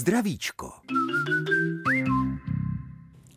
Zdravíčko. 0.00 0.72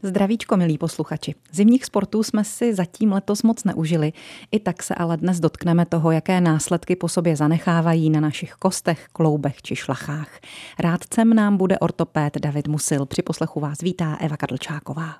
Zdravíčko, 0.03 0.57
milí 0.57 0.77
posluchači. 0.77 1.35
Zimních 1.51 1.85
sportů 1.85 2.23
jsme 2.23 2.43
si 2.43 2.73
zatím 2.73 3.11
letos 3.11 3.43
moc 3.43 3.63
neužili, 3.63 4.13
i 4.51 4.59
tak 4.59 4.83
se 4.83 4.95
ale 4.95 5.17
dnes 5.17 5.39
dotkneme 5.39 5.85
toho, 5.85 6.11
jaké 6.11 6.41
následky 6.41 6.95
po 6.95 7.09
sobě 7.09 7.35
zanechávají 7.35 8.09
na 8.09 8.19
našich 8.19 8.53
kostech, 8.53 9.07
kloubech 9.13 9.61
či 9.61 9.75
šlachách. 9.75 10.39
Rádcem 10.79 11.33
nám 11.33 11.57
bude 11.57 11.79
ortopéd 11.79 12.37
David 12.37 12.67
Musil. 12.67 13.05
Při 13.05 13.21
poslechu 13.21 13.59
vás 13.59 13.81
vítá 13.81 14.17
Eva 14.19 14.37
Kadlčáková. 14.37 15.15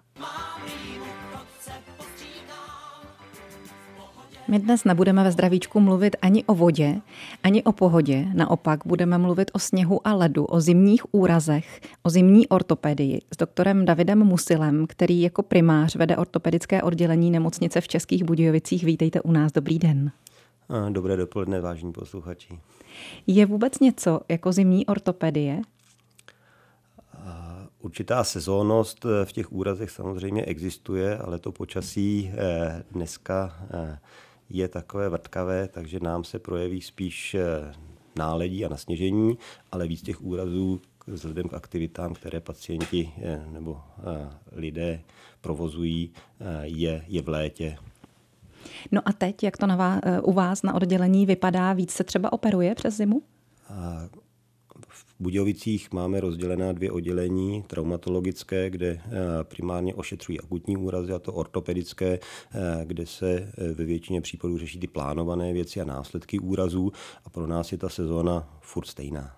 My 4.47 4.59
dnes 4.59 4.83
nebudeme 4.83 5.23
ve 5.23 5.31
zdravíčku 5.31 5.79
mluvit 5.79 6.15
ani 6.21 6.43
o 6.43 6.53
vodě, 6.53 7.01
ani 7.43 7.63
o 7.63 7.71
pohodě. 7.71 8.27
Naopak 8.33 8.79
budeme 8.85 9.17
mluvit 9.17 9.51
o 9.53 9.59
sněhu 9.59 10.07
a 10.07 10.13
ledu, 10.13 10.45
o 10.45 10.61
zimních 10.61 11.13
úrazech, 11.13 11.81
o 12.03 12.09
zimní 12.09 12.47
ortopedii 12.47 13.21
s 13.33 13.37
doktorem 13.37 13.85
Davidem 13.85 14.19
Musilem, 14.19 14.87
který 14.87 15.21
jako 15.21 15.43
primář 15.43 15.95
vede 15.95 16.17
ortopedické 16.17 16.83
oddělení 16.83 17.31
nemocnice 17.31 17.81
v 17.81 17.87
Českých 17.87 18.23
Budějovicích. 18.23 18.83
Vítejte 18.83 19.21
u 19.21 19.31
nás, 19.31 19.51
dobrý 19.51 19.79
den. 19.79 20.11
Dobré 20.89 21.17
dopoledne, 21.17 21.61
vážení 21.61 21.93
posluchači. 21.93 22.59
Je 23.27 23.45
vůbec 23.45 23.79
něco 23.79 24.21
jako 24.29 24.51
zimní 24.51 24.85
ortopedie? 24.85 25.61
Určitá 27.83 28.23
sezónnost 28.23 29.05
eh, 29.05 29.25
v 29.25 29.31
těch 29.31 29.51
úrazech 29.51 29.91
samozřejmě 29.91 30.45
existuje, 30.45 31.17
ale 31.17 31.39
to 31.39 31.51
počasí 31.51 32.31
eh, 32.33 32.83
dneska 32.91 33.55
eh, 33.73 33.99
je 34.53 34.67
takové 34.67 35.09
vrtkavé, 35.09 35.67
takže 35.67 35.99
nám 35.99 36.23
se 36.23 36.39
projeví 36.39 36.81
spíš 36.81 37.35
eh, 37.35 37.73
náledí 38.17 38.65
a 38.65 38.69
nasněžení, 38.69 39.37
ale 39.71 39.87
víc 39.87 40.01
těch 40.01 40.21
úrazů 40.21 40.81
vzhledem 41.07 41.49
k 41.49 41.53
aktivitám, 41.53 42.13
které 42.13 42.39
pacienti 42.39 43.11
eh, 43.21 43.45
nebo 43.51 43.81
eh, 43.99 44.29
lidé 44.51 45.01
provozují, 45.41 46.11
je, 46.61 47.03
je 47.07 47.21
v 47.21 47.29
létě. 47.29 47.77
No 48.91 49.01
a 49.05 49.13
teď, 49.13 49.43
jak 49.43 49.57
to 49.57 49.67
na 49.67 49.75
vás, 49.75 50.01
u 50.23 50.33
vás 50.33 50.63
na 50.63 50.73
oddělení 50.73 51.25
vypadá, 51.25 51.73
víc 51.73 51.91
se 51.91 52.03
třeba 52.03 52.33
operuje 52.33 52.75
přes 52.75 52.97
zimu? 52.97 53.21
Budějovicích 55.23 55.91
máme 55.91 56.19
rozdělená 56.19 56.71
dvě 56.71 56.91
oddělení, 56.91 57.63
traumatologické, 57.67 58.69
kde 58.69 58.87
eh, 58.87 59.09
primárně 59.43 59.95
ošetřují 59.95 60.39
akutní 60.39 60.77
úrazy, 60.77 61.13
a 61.13 61.19
to 61.19 61.33
ortopedické, 61.33 62.19
eh, 62.19 62.85
kde 62.85 63.05
se 63.05 63.31
eh, 63.31 63.73
ve 63.73 63.85
většině 63.85 64.21
případů 64.21 64.57
řeší 64.57 64.79
ty 64.79 64.87
plánované 64.87 65.53
věci 65.53 65.81
a 65.81 65.85
následky 65.85 66.39
úrazů. 66.39 66.91
A 67.25 67.29
pro 67.29 67.47
nás 67.47 67.71
je 67.71 67.77
ta 67.77 67.89
sezóna 67.89 68.57
furt 68.61 68.85
stejná. 68.85 69.35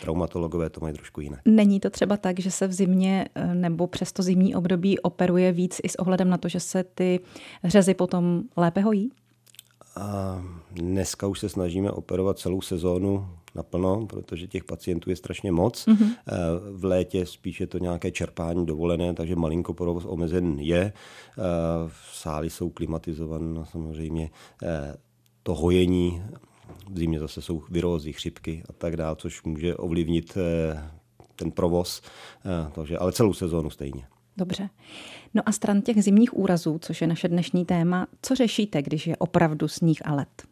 Traumatologové 0.00 0.70
to 0.70 0.80
mají 0.80 0.94
trošku 0.94 1.20
jinak. 1.20 1.40
Není 1.44 1.80
to 1.80 1.90
třeba 1.90 2.16
tak, 2.16 2.40
že 2.40 2.50
se 2.50 2.66
v 2.66 2.72
zimě 2.72 3.28
nebo 3.54 3.86
přes 3.86 4.12
to 4.12 4.22
zimní 4.22 4.54
období 4.54 4.98
operuje 4.98 5.52
víc 5.52 5.80
i 5.82 5.88
s 5.88 5.94
ohledem 5.94 6.28
na 6.28 6.38
to, 6.38 6.48
že 6.48 6.60
se 6.60 6.84
ty 6.84 7.20
řezy 7.64 7.94
potom 7.94 8.42
lépe 8.56 8.80
hojí? 8.80 9.10
A 9.96 10.42
dneska 10.70 11.26
už 11.26 11.38
se 11.38 11.48
snažíme 11.48 11.90
operovat 11.90 12.38
celou 12.38 12.60
sezónu 12.60 13.28
naplno, 13.54 14.06
protože 14.06 14.46
těch 14.46 14.64
pacientů 14.64 15.10
je 15.10 15.16
strašně 15.16 15.52
moc. 15.52 15.86
Mm-hmm. 15.86 16.14
V 16.72 16.84
létě 16.84 17.26
spíš 17.26 17.60
je 17.60 17.66
to 17.66 17.78
nějaké 17.78 18.10
čerpání 18.10 18.66
dovolené, 18.66 19.14
takže 19.14 19.36
malinko 19.36 19.74
provoz 19.74 20.04
omezen 20.04 20.58
je. 20.58 20.80
Eh, 20.82 20.92
v 21.88 22.16
sály 22.16 22.50
jsou 22.50 22.70
klimatizované 22.70 23.60
samozřejmě 23.72 24.30
eh, 24.62 24.96
to 25.42 25.54
hojení, 25.54 26.22
v 26.90 26.98
zimě 26.98 27.20
zase 27.20 27.42
jsou 27.42 27.62
virózy, 27.70 28.12
chřipky 28.12 28.62
a 28.68 28.72
tak 28.72 28.96
dále, 28.96 29.16
což 29.16 29.42
může 29.42 29.76
ovlivnit 29.76 30.38
ten 31.36 31.50
provoz, 31.50 32.02
takže, 32.72 32.98
ale 32.98 33.12
celou 33.12 33.32
sezónu 33.32 33.70
stejně. 33.70 34.06
Dobře. 34.36 34.70
No 35.34 35.42
a 35.46 35.52
stran 35.52 35.82
těch 35.82 36.04
zimních 36.04 36.36
úrazů, 36.36 36.78
což 36.78 37.00
je 37.00 37.06
naše 37.06 37.28
dnešní 37.28 37.64
téma, 37.64 38.06
co 38.22 38.34
řešíte, 38.34 38.82
když 38.82 39.06
je 39.06 39.16
opravdu 39.16 39.68
sníh 39.68 39.98
a 40.04 40.14
led? 40.14 40.42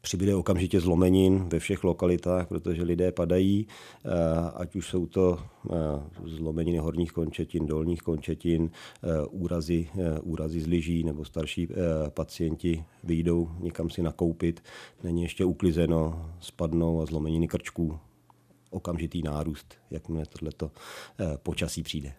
Přibyde 0.00 0.34
okamžitě 0.34 0.80
zlomenin 0.80 1.48
ve 1.48 1.58
všech 1.58 1.84
lokalitách, 1.84 2.48
protože 2.48 2.82
lidé 2.82 3.12
padají, 3.12 3.66
ať 4.54 4.76
už 4.76 4.88
jsou 4.88 5.06
to 5.06 5.38
zlomeniny 6.24 6.78
horních 6.78 7.12
končetin, 7.12 7.66
dolních 7.66 8.02
končetin, 8.02 8.70
úrazy, 9.30 9.88
úrazy 10.22 10.60
z 10.60 10.66
lyží 10.66 11.04
nebo 11.04 11.24
starší 11.24 11.68
pacienti 12.08 12.84
vyjdou 13.04 13.50
někam 13.60 13.90
si 13.90 14.02
nakoupit, 14.02 14.62
není 15.04 15.22
ještě 15.22 15.44
uklizeno, 15.44 16.30
spadnou 16.40 17.02
a 17.02 17.06
zlomeniny 17.06 17.48
krčků 17.48 17.98
okamžitý 18.70 19.22
nárůst, 19.22 19.74
jakmile 19.90 20.26
tohleto 20.26 20.70
počasí 21.42 21.82
přijde. 21.82 22.12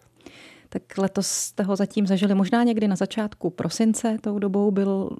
Tak 0.68 0.98
letos 0.98 1.26
jste 1.26 1.62
ho 1.62 1.76
zatím 1.76 2.06
zažili 2.06 2.34
možná 2.34 2.62
někdy 2.62 2.88
na 2.88 2.96
začátku 2.96 3.50
prosince, 3.50 4.16
tou 4.20 4.38
dobou 4.38 4.70
byl, 4.70 5.10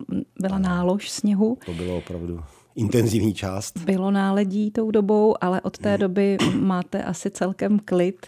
byla 0.41 0.59
nálož 0.59 1.11
sněhu. 1.11 1.59
To 1.67 1.73
bylo 1.73 1.97
opravdu 1.97 2.41
intenzivní 2.77 3.35
část. 3.35 3.79
Bylo 3.79 4.11
náledí 4.11 4.71
tou 4.71 4.91
dobou, 4.91 5.35
ale 5.41 5.61
od 5.61 5.79
té 5.79 5.99
doby 5.99 6.37
máte 6.55 7.03
asi 7.03 7.31
celkem 7.31 7.79
klid. 7.85 8.27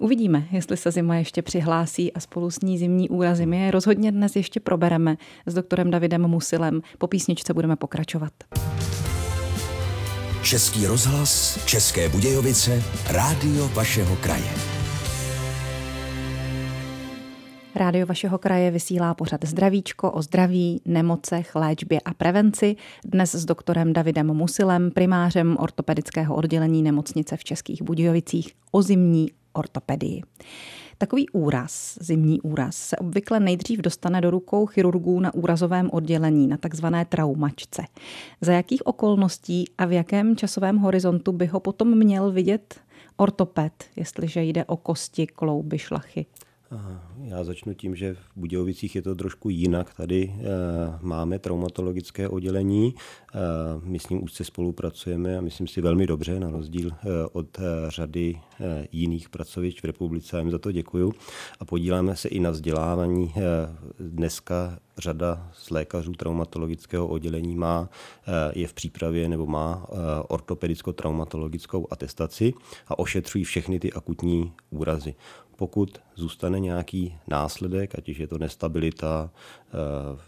Uvidíme, 0.00 0.46
jestli 0.52 0.76
se 0.76 0.90
zima 0.90 1.16
ještě 1.16 1.42
přihlásí 1.42 2.12
a 2.12 2.20
spolu 2.20 2.50
s 2.50 2.60
ní 2.60 2.78
zimní 2.78 3.08
úrazy. 3.08 3.46
My 3.46 3.60
je 3.60 3.70
rozhodně 3.70 4.12
dnes 4.12 4.36
ještě 4.36 4.60
probereme 4.60 5.16
s 5.46 5.54
doktorem 5.54 5.90
Davidem 5.90 6.28
Musilem. 6.28 6.82
Po 6.98 7.06
písničce 7.06 7.54
budeme 7.54 7.76
pokračovat. 7.76 8.32
Český 10.42 10.86
rozhlas, 10.86 11.64
České 11.66 12.08
Budějovice, 12.08 12.82
rádio 13.08 13.68
vašeho 13.68 14.16
kraje. 14.16 14.75
Rádio 17.76 18.06
vašeho 18.06 18.38
kraje 18.38 18.70
vysílá 18.70 19.14
pořad 19.14 19.44
Zdravíčko 19.44 20.10
o 20.10 20.22
zdraví, 20.22 20.80
nemocech, 20.84 21.54
léčbě 21.54 22.00
a 22.00 22.14
prevenci. 22.14 22.76
Dnes 23.04 23.34
s 23.34 23.44
doktorem 23.44 23.92
Davidem 23.92 24.34
Musilem, 24.34 24.90
primářem 24.90 25.56
ortopedického 25.60 26.36
oddělení 26.36 26.82
nemocnice 26.82 27.36
v 27.36 27.44
Českých 27.44 27.82
Budějovicích 27.82 28.52
o 28.72 28.82
zimní 28.82 29.28
ortopedii. 29.52 30.22
Takový 30.98 31.28
úraz, 31.28 31.98
zimní 32.00 32.40
úraz, 32.40 32.76
se 32.76 32.96
obvykle 32.96 33.40
nejdřív 33.40 33.80
dostane 33.80 34.20
do 34.20 34.30
rukou 34.30 34.66
chirurgů 34.66 35.20
na 35.20 35.34
úrazovém 35.34 35.90
oddělení, 35.92 36.48
na 36.48 36.56
takzvané 36.56 37.04
traumačce. 37.04 37.82
Za 38.40 38.52
jakých 38.52 38.86
okolností 38.86 39.64
a 39.78 39.84
v 39.84 39.92
jakém 39.92 40.36
časovém 40.36 40.76
horizontu 40.76 41.32
by 41.32 41.46
ho 41.46 41.60
potom 41.60 41.98
měl 41.98 42.32
vidět 42.32 42.80
ortoped, 43.16 43.84
jestliže 43.96 44.42
jde 44.42 44.64
o 44.64 44.76
kosti, 44.76 45.26
klouby, 45.26 45.78
šlachy? 45.78 46.26
Já 47.22 47.44
začnu 47.44 47.74
tím, 47.74 47.96
že 47.96 48.14
v 48.14 48.18
Budějovicích 48.36 48.96
je 48.96 49.02
to 49.02 49.14
trošku 49.14 49.50
jinak. 49.50 49.94
Tady 49.94 50.34
eh, 50.34 50.42
máme 51.00 51.38
traumatologické 51.38 52.28
oddělení, 52.28 52.94
eh, 52.94 53.38
my 53.82 53.98
s 53.98 54.08
ním 54.08 54.24
úzce 54.24 54.44
spolupracujeme 54.44 55.38
a 55.38 55.40
myslím 55.40 55.66
si 55.66 55.80
velmi 55.80 56.06
dobře, 56.06 56.40
na 56.40 56.50
rozdíl 56.50 56.90
eh, 56.92 57.06
od 57.32 57.58
řady 57.88 58.40
jiných 58.92 59.28
pracovišť 59.28 59.82
v 59.82 59.84
republice. 59.84 60.36
A 60.36 60.40
jim 60.40 60.50
za 60.50 60.58
to 60.58 60.72
děkuju. 60.72 61.12
A 61.60 61.64
podíláme 61.64 62.16
se 62.16 62.28
i 62.28 62.40
na 62.40 62.50
vzdělávání. 62.50 63.34
Dneska 63.98 64.78
řada 64.98 65.50
z 65.52 65.70
lékařů 65.70 66.12
traumatologického 66.12 67.06
oddělení 67.06 67.56
má, 67.56 67.88
je 68.54 68.66
v 68.66 68.74
přípravě 68.74 69.28
nebo 69.28 69.46
má 69.46 69.86
ortopedicko-traumatologickou 70.28 71.86
atestaci 71.90 72.54
a 72.86 72.98
ošetřují 72.98 73.44
všechny 73.44 73.80
ty 73.80 73.92
akutní 73.92 74.52
úrazy 74.70 75.14
pokud 75.56 75.98
zůstane 76.14 76.60
nějaký 76.60 77.18
následek, 77.28 77.98
ať 77.98 78.08
už 78.08 78.18
je 78.18 78.26
to 78.26 78.38
nestabilita, 78.38 79.30
eh, 79.68 80.18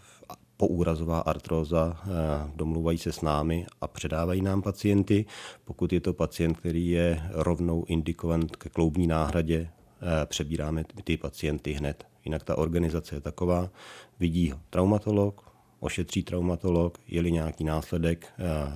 poúrazová 0.57 1.19
artróza, 1.19 1.97
eh, 2.03 2.07
domluvají 2.55 2.97
se 2.97 3.11
s 3.11 3.21
námi 3.21 3.65
a 3.81 3.87
předávají 3.87 4.41
nám 4.41 4.61
pacienty. 4.61 5.25
Pokud 5.65 5.93
je 5.93 5.99
to 5.99 6.13
pacient, 6.13 6.57
který 6.57 6.89
je 6.89 7.23
rovnou 7.31 7.85
indikovan 7.87 8.47
ke 8.47 8.69
kloubní 8.69 9.07
náhradě, 9.07 9.69
eh, 10.01 10.25
přebíráme 10.25 10.83
ty 11.03 11.17
pacienty 11.17 11.73
hned. 11.73 12.07
Jinak 12.25 12.43
ta 12.43 12.57
organizace 12.57 13.15
je 13.15 13.21
taková, 13.21 13.69
vidí 14.19 14.53
traumatolog, 14.69 15.51
ošetří 15.79 16.23
traumatolog, 16.23 16.97
je-li 17.07 17.31
nějaký 17.31 17.63
následek, 17.63 18.27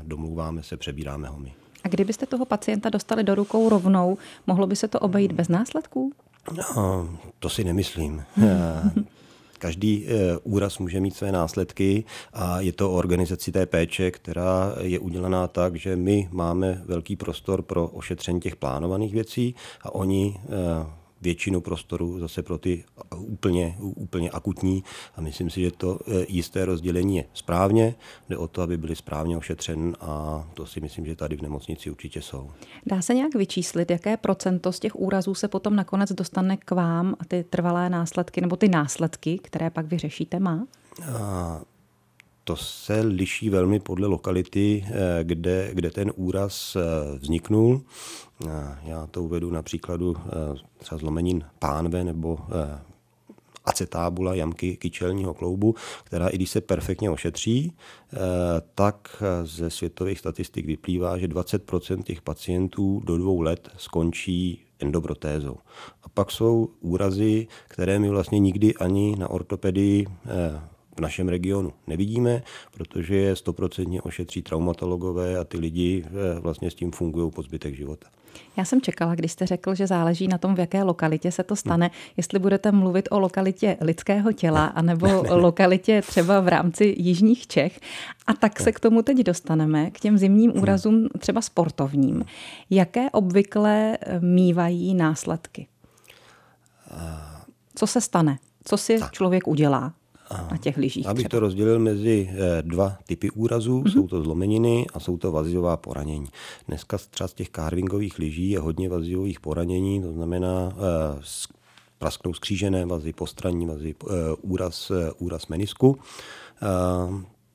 domluváme 0.03 0.63
se, 0.63 0.77
přebíráme 0.77 1.27
ho 1.27 1.39
my. 1.39 1.53
A 1.83 1.87
kdybyste 1.87 2.25
toho 2.25 2.45
pacienta 2.45 2.89
dostali 2.89 3.23
do 3.23 3.35
rukou 3.35 3.69
rovnou, 3.69 4.17
mohlo 4.47 4.67
by 4.67 4.75
se 4.75 4.87
to 4.87 4.99
obejít 4.99 5.31
bez 5.31 5.47
následků? 5.47 6.13
No, 6.51 7.09
to 7.39 7.49
si 7.49 7.63
nemyslím. 7.63 8.23
Každý 9.59 10.05
eh, 10.07 10.37
úraz 10.43 10.77
může 10.77 10.99
mít 10.99 11.15
své 11.15 11.31
následky 11.31 12.03
a 12.33 12.59
je 12.59 12.71
to 12.71 12.91
o 12.91 12.95
organizaci 12.95 13.51
té 13.51 13.65
péče, 13.65 14.11
která 14.11 14.75
je 14.79 14.99
udělaná 14.99 15.47
tak, 15.47 15.75
že 15.75 15.95
my 15.95 16.29
máme 16.31 16.81
velký 16.85 17.15
prostor 17.15 17.61
pro 17.61 17.87
ošetření 17.87 18.39
těch 18.39 18.55
plánovaných 18.55 19.13
věcí 19.13 19.55
a 19.81 19.95
oni 19.95 20.35
eh, 20.37 21.02
většinu 21.23 21.61
prostoru 21.61 22.19
zase 22.19 22.43
pro 22.43 22.57
ty 22.57 22.83
úplně, 23.17 23.77
úplně 23.79 24.29
akutní 24.29 24.83
a 25.15 25.21
myslím 25.21 25.49
si, 25.49 25.61
že 25.61 25.71
to 25.71 25.99
jisté 26.27 26.65
rozdělení 26.65 27.17
je 27.17 27.25
správně, 27.33 27.95
jde 28.29 28.37
o 28.37 28.47
to, 28.47 28.61
aby 28.61 28.77
byly 28.77 28.95
správně 28.95 29.37
ošetřen 29.37 29.95
a 30.01 30.43
to 30.53 30.65
si 30.65 30.81
myslím, 30.81 31.05
že 31.05 31.15
tady 31.15 31.37
v 31.37 31.41
nemocnici 31.41 31.91
určitě 31.91 32.21
jsou. 32.21 32.51
Dá 32.85 33.01
se 33.01 33.13
nějak 33.13 33.35
vyčíslit, 33.35 33.91
jaké 33.91 34.17
procento 34.17 34.71
z 34.71 34.79
těch 34.79 34.95
úrazů 34.95 35.33
se 35.33 35.47
potom 35.47 35.75
nakonec 35.75 36.11
dostane 36.11 36.57
k 36.57 36.71
vám 36.71 37.15
a 37.19 37.25
ty 37.25 37.43
trvalé 37.43 37.89
následky 37.89 38.41
nebo 38.41 38.55
ty 38.55 38.67
následky, 38.67 39.37
které 39.37 39.69
pak 39.69 39.85
vyřešíte, 39.85 40.39
má? 40.39 40.67
A 41.13 41.61
to 42.43 42.55
se 42.55 43.01
liší 43.01 43.49
velmi 43.49 43.79
podle 43.79 44.07
lokality, 44.07 44.85
eh, 44.87 45.23
kde, 45.23 45.69
kde 45.73 45.91
ten 45.91 46.11
úraz 46.15 46.75
eh, 46.75 47.17
vzniknul. 47.17 47.81
Já 48.83 49.07
to 49.11 49.23
uvedu 49.23 49.51
na 49.51 49.61
příkladu 49.61 50.15
eh, 50.17 50.31
třeba 50.77 50.99
zlomenin 50.99 51.45
pánve 51.59 52.03
nebo 52.03 52.39
acetábula 53.65 54.35
jamky 54.35 54.77
kyčelního 54.77 55.33
kloubu, 55.33 55.75
která 56.03 56.27
i 56.27 56.35
když 56.35 56.49
se 56.49 56.61
perfektně 56.61 57.09
ošetří, 57.09 57.73
tak 58.75 59.23
ze 59.43 59.69
světových 59.69 60.19
statistik 60.19 60.65
vyplývá, 60.65 61.17
že 61.17 61.27
20% 61.27 62.03
těch 62.03 62.21
pacientů 62.21 63.01
do 63.05 63.17
dvou 63.17 63.41
let 63.41 63.69
skončí 63.77 64.61
endobrotézou. 64.79 65.57
A 66.03 66.09
pak 66.09 66.31
jsou 66.31 66.69
úrazy, 66.79 67.47
které 67.67 67.99
my 67.99 68.09
vlastně 68.09 68.39
nikdy 68.39 68.73
ani 68.75 69.15
na 69.15 69.29
ortopedii 69.29 70.05
v 70.97 70.99
našem 70.99 71.29
regionu 71.29 71.73
nevidíme, 71.87 72.43
protože 72.71 73.15
je 73.15 73.35
stoprocentně 73.35 74.01
ošetří 74.01 74.41
traumatologové 74.41 75.37
a 75.37 75.43
ty 75.43 75.57
lidi 75.57 76.03
eh, 76.05 76.39
vlastně 76.39 76.71
s 76.71 76.75
tím 76.75 76.91
fungují 76.91 77.31
po 77.31 77.41
zbytek 77.41 77.75
života. 77.75 78.07
Já 78.57 78.65
jsem 78.65 78.81
čekala, 78.81 79.15
když 79.15 79.31
jste 79.31 79.45
řekl, 79.45 79.75
že 79.75 79.87
záleží 79.87 80.27
na 80.27 80.37
tom, 80.37 80.55
v 80.55 80.59
jaké 80.59 80.83
lokalitě 80.83 81.31
se 81.31 81.43
to 81.43 81.55
stane, 81.55 81.85
hmm. 81.85 81.95
jestli 82.17 82.39
budete 82.39 82.71
mluvit 82.71 83.07
o 83.11 83.19
lokalitě 83.19 83.77
lidského 83.81 84.31
těla, 84.31 84.65
anebo 84.65 85.21
o 85.29 85.37
lokalitě 85.37 86.01
třeba 86.01 86.39
v 86.39 86.47
rámci 86.47 86.95
jižních 86.97 87.47
Čech. 87.47 87.79
A 88.27 88.33
tak 88.33 88.59
se 88.59 88.71
k 88.71 88.79
tomu 88.79 89.01
teď 89.01 89.17
dostaneme, 89.17 89.91
k 89.91 89.99
těm 89.99 90.17
zimním 90.17 90.51
hmm. 90.51 90.61
úrazům 90.61 91.09
třeba 91.19 91.41
sportovním. 91.41 92.25
Jaké 92.69 93.09
obvykle 93.09 93.97
eh, 94.01 94.19
mývají 94.19 94.93
následky? 94.93 95.67
Co 97.75 97.87
se 97.87 98.01
stane? 98.01 98.37
Co 98.63 98.77
si 98.77 98.99
člověk 99.11 99.47
udělá? 99.47 99.93
Na 100.51 100.57
těch 100.57 100.77
lyžích. 100.77 101.07
Abych 101.07 101.27
třeba. 101.27 101.37
to 101.37 101.39
rozdělil 101.39 101.79
mezi 101.79 102.29
eh, 102.31 102.61
dva 102.61 102.97
typy 103.05 103.31
úrazů, 103.31 103.81
mm-hmm. 103.81 103.93
jsou 103.93 104.07
to 104.07 104.23
zlomeniny 104.23 104.85
a 104.93 104.99
jsou 104.99 105.17
to 105.17 105.31
vazivová 105.31 105.77
poranění. 105.77 106.27
Dneska 106.67 106.97
třeba 107.09 107.27
z 107.27 107.33
těch 107.33 107.49
carvingových 107.49 108.19
lyží 108.19 108.49
je 108.49 108.59
hodně 108.59 108.89
vazivových 108.89 109.39
poranění, 109.39 110.01
to 110.01 110.13
znamená 110.13 110.73
eh, 110.75 111.21
prasknou 111.99 112.33
skřížené 112.33 112.85
vazy, 112.85 113.13
postranní 113.13 113.65
vazy, 113.65 113.95
eh, 114.01 114.13
úraz, 114.41 114.91
úraz 115.19 115.47
menisku 115.47 115.97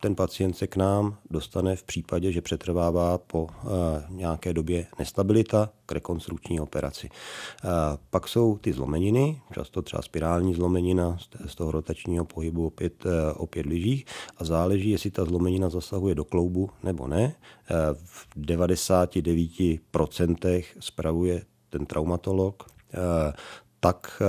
ten 0.01 0.15
pacient 0.15 0.57
se 0.57 0.67
k 0.67 0.77
nám 0.77 1.17
dostane 1.31 1.77
v 1.77 1.83
případě, 1.83 2.33
že 2.33 2.41
přetrvává 2.41 3.19
po 3.19 3.47
eh, 3.51 3.65
nějaké 4.09 4.53
době 4.53 4.87
nestabilita 4.99 5.71
k 5.87 5.93
rekonstrukční 5.93 6.61
operaci. 6.61 7.09
Eh, 7.65 7.69
pak 8.11 8.29
jsou 8.29 8.59
ty 8.59 8.73
zlomeniny, 8.73 9.41
často 9.55 9.83
třeba 9.83 10.03
spirální 10.03 10.55
zlomenina 10.55 11.19
z 11.47 11.55
toho 11.55 11.71
rotačního 11.71 12.25
pohybu 12.25 12.67
opět, 12.67 13.07
eh, 13.07 13.33
opět 13.33 13.67
lyžích 13.67 14.05
a 14.37 14.45
záleží, 14.45 14.91
jestli 14.91 15.11
ta 15.11 15.25
zlomenina 15.25 15.69
zasahuje 15.69 16.15
do 16.15 16.25
kloubu 16.25 16.71
nebo 16.83 17.07
ne. 17.07 17.35
V 18.05 18.29
99% 18.37 20.65
spravuje 20.81 21.43
ten 21.71 21.87
traumatolog 21.87 22.67
tak, 23.81 24.23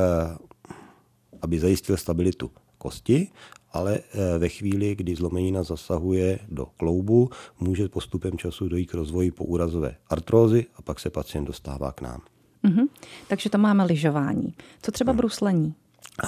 aby 1.42 1.60
zajistil 1.60 1.98
stabilitu 1.98 2.52
kosti 2.78 3.28
ale 3.72 4.00
eh, 4.00 4.38
ve 4.38 4.50
chvíli, 4.50 4.96
kdy 4.96 5.16
zlomenina 5.16 5.64
zasahuje 5.64 6.40
do 6.50 6.66
kloubu, 6.66 7.30
může 7.60 7.90
postupem 7.90 8.38
času 8.38 8.70
dojít 8.70 8.86
k 8.86 8.94
rozvoji 8.94 9.32
poúrazové 9.32 9.96
artrózy 10.10 10.66
a 10.76 10.82
pak 10.82 11.00
se 11.00 11.10
pacient 11.10 11.46
dostává 11.46 11.92
k 11.92 12.02
nám. 12.02 12.22
Mm-hmm. 12.64 12.88
Takže 13.28 13.50
to 13.50 13.58
máme 13.58 13.86
lyžování. 13.86 14.54
Co 14.82 14.92
třeba 14.92 15.14
bruslení? 15.14 15.74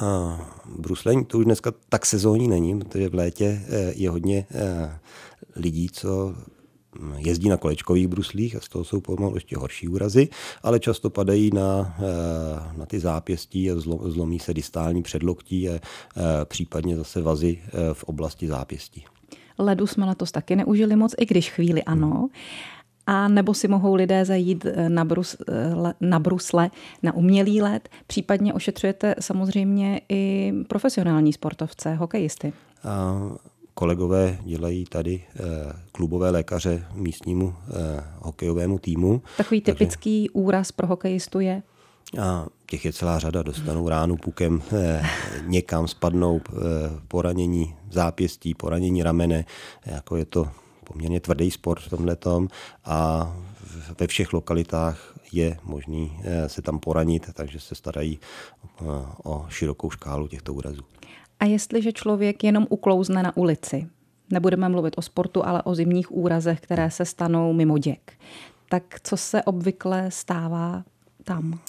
A 0.02 0.40
bruslení 0.78 1.26
to 1.26 1.38
už 1.38 1.46
dneska 1.46 1.72
tak 1.90 2.06
sezónní 2.06 2.48
není, 2.48 2.80
protože 2.80 3.10
v 3.10 3.16
létě 3.16 3.62
eh, 3.68 3.94
je 3.96 4.10
hodně 4.10 4.46
eh, 4.52 5.00
lidí, 5.56 5.90
co 5.90 6.36
jezdí 7.18 7.50
na 7.50 7.58
kolečkových 7.58 8.08
bruslích 8.08 8.56
a 8.56 8.60
z 8.60 8.70
toho 8.70 8.84
jsou 8.84 9.02
pomalu 9.02 9.36
ještě 9.36 9.58
horší 9.58 9.88
úrazy, 9.88 10.30
ale 10.64 10.80
často 10.80 11.10
padají 11.10 11.50
na, 11.54 11.96
eh, 12.00 12.78
na 12.78 12.86
ty 12.86 13.00
zápěstí 13.00 13.72
a 13.72 13.76
zlomí 14.06 14.40
se 14.40 14.54
distální 14.54 15.04
předloktí 15.04 15.70
a 15.70 15.74
eh, 15.74 15.80
případně 16.46 16.98
zase 16.98 17.22
vazy 17.22 17.60
eh, 17.66 17.94
v 17.94 18.04
oblasti 18.04 18.48
zápěstí. 18.48 19.06
Ledu 19.58 19.88
jsme 19.88 20.06
letos 20.06 20.32
taky 20.32 20.56
neužili 20.56 20.96
moc, 20.96 21.16
i 21.18 21.26
když 21.26 21.52
chvíli 21.52 21.84
ano. 21.84 22.30
A 23.08 23.28
nebo 23.28 23.54
si 23.54 23.68
mohou 23.68 23.96
lidé 23.96 24.26
zajít 24.26 24.66
na, 24.88 25.06
brus, 25.06 25.38
na 26.02 26.20
brusle, 26.20 26.72
na 27.04 27.14
umělý 27.14 27.62
led. 27.62 27.90
Případně 28.08 28.54
ošetřujete 28.54 29.16
samozřejmě 29.20 30.02
i 30.10 30.54
profesionální 30.68 31.34
sportovce, 31.34 31.96
hokejisty. 31.96 32.54
A 32.84 33.22
kolegové 33.74 34.38
dělají 34.44 34.86
tady 34.86 35.24
eh, 35.36 35.42
klubové 35.92 36.30
lékaře 36.30 36.88
místnímu 36.94 37.56
eh, 37.56 38.04
hokejovému 38.20 38.80
týmu. 38.80 39.22
Takový 39.38 39.62
typický 39.62 40.28
Takže, 40.28 40.34
úraz 40.34 40.72
pro 40.72 40.88
hokejistu 40.88 41.40
je? 41.40 41.64
A 42.22 42.46
těch 42.66 42.86
je 42.86 42.94
celá 42.94 43.20
řada, 43.20 43.44
dostanou 43.44 43.90
ránu 43.90 44.18
pukem, 44.18 44.62
eh, 44.74 45.04
někam 45.46 45.88
spadnou, 45.88 46.42
poranění 47.08 47.76
zápěstí, 47.92 48.54
poranění 48.54 49.04
ramene, 49.04 49.46
jako 49.86 50.16
je 50.16 50.26
to 50.26 50.48
poměrně 50.84 51.20
tvrdý 51.20 51.52
sport 51.52 51.82
v 51.82 51.90
tomhle 51.90 52.18
a 52.86 53.32
ve 54.00 54.08
všech 54.08 54.34
lokalitách 54.34 55.14
je 55.32 55.58
možný 55.64 56.20
se 56.48 56.62
tam 56.62 56.80
poranit, 56.80 57.30
takže 57.34 57.60
se 57.60 57.76
starají 57.76 58.20
o 59.24 59.46
širokou 59.50 59.90
škálu 59.90 60.28
těchto 60.28 60.54
úrazů. 60.54 60.82
A 61.42 61.46
jestliže 61.46 61.92
člověk 61.92 62.44
jenom 62.44 62.68
uklouzne 62.70 63.24
na 63.24 63.38
ulici, 63.38 63.88
nebudeme 64.30 64.70
mluvit 64.70 64.94
o 64.98 65.02
sportu, 65.02 65.46
ale 65.46 65.64
o 65.64 65.76
zimních 65.76 66.12
úrazech, 66.12 66.62
které 66.62 66.92
se 66.92 67.06
stanou 67.06 67.54
mimo 67.54 67.78
děk, 67.78 68.14
tak 68.70 68.84
co 69.04 69.18
se 69.18 69.44
obvykle 69.44 70.12
stává 70.12 70.84
tam? 71.24 71.60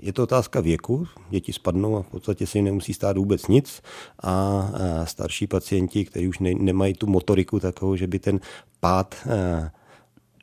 Je 0.00 0.12
to 0.12 0.22
otázka 0.22 0.60
věku. 0.60 1.06
Děti 1.30 1.52
spadnou 1.52 1.96
a 1.96 2.02
v 2.02 2.06
podstatě 2.06 2.46
se 2.46 2.58
jim 2.58 2.64
nemusí 2.64 2.94
stát 2.94 3.16
vůbec 3.16 3.46
nic. 3.46 3.82
A 4.22 4.64
starší 5.04 5.46
pacienti, 5.46 6.04
kteří 6.04 6.28
už 6.28 6.38
nemají 6.38 6.94
tu 6.94 7.06
motoriku 7.06 7.60
takovou, 7.60 7.96
že 7.96 8.06
by 8.06 8.18
ten 8.18 8.40
pád 8.80 9.14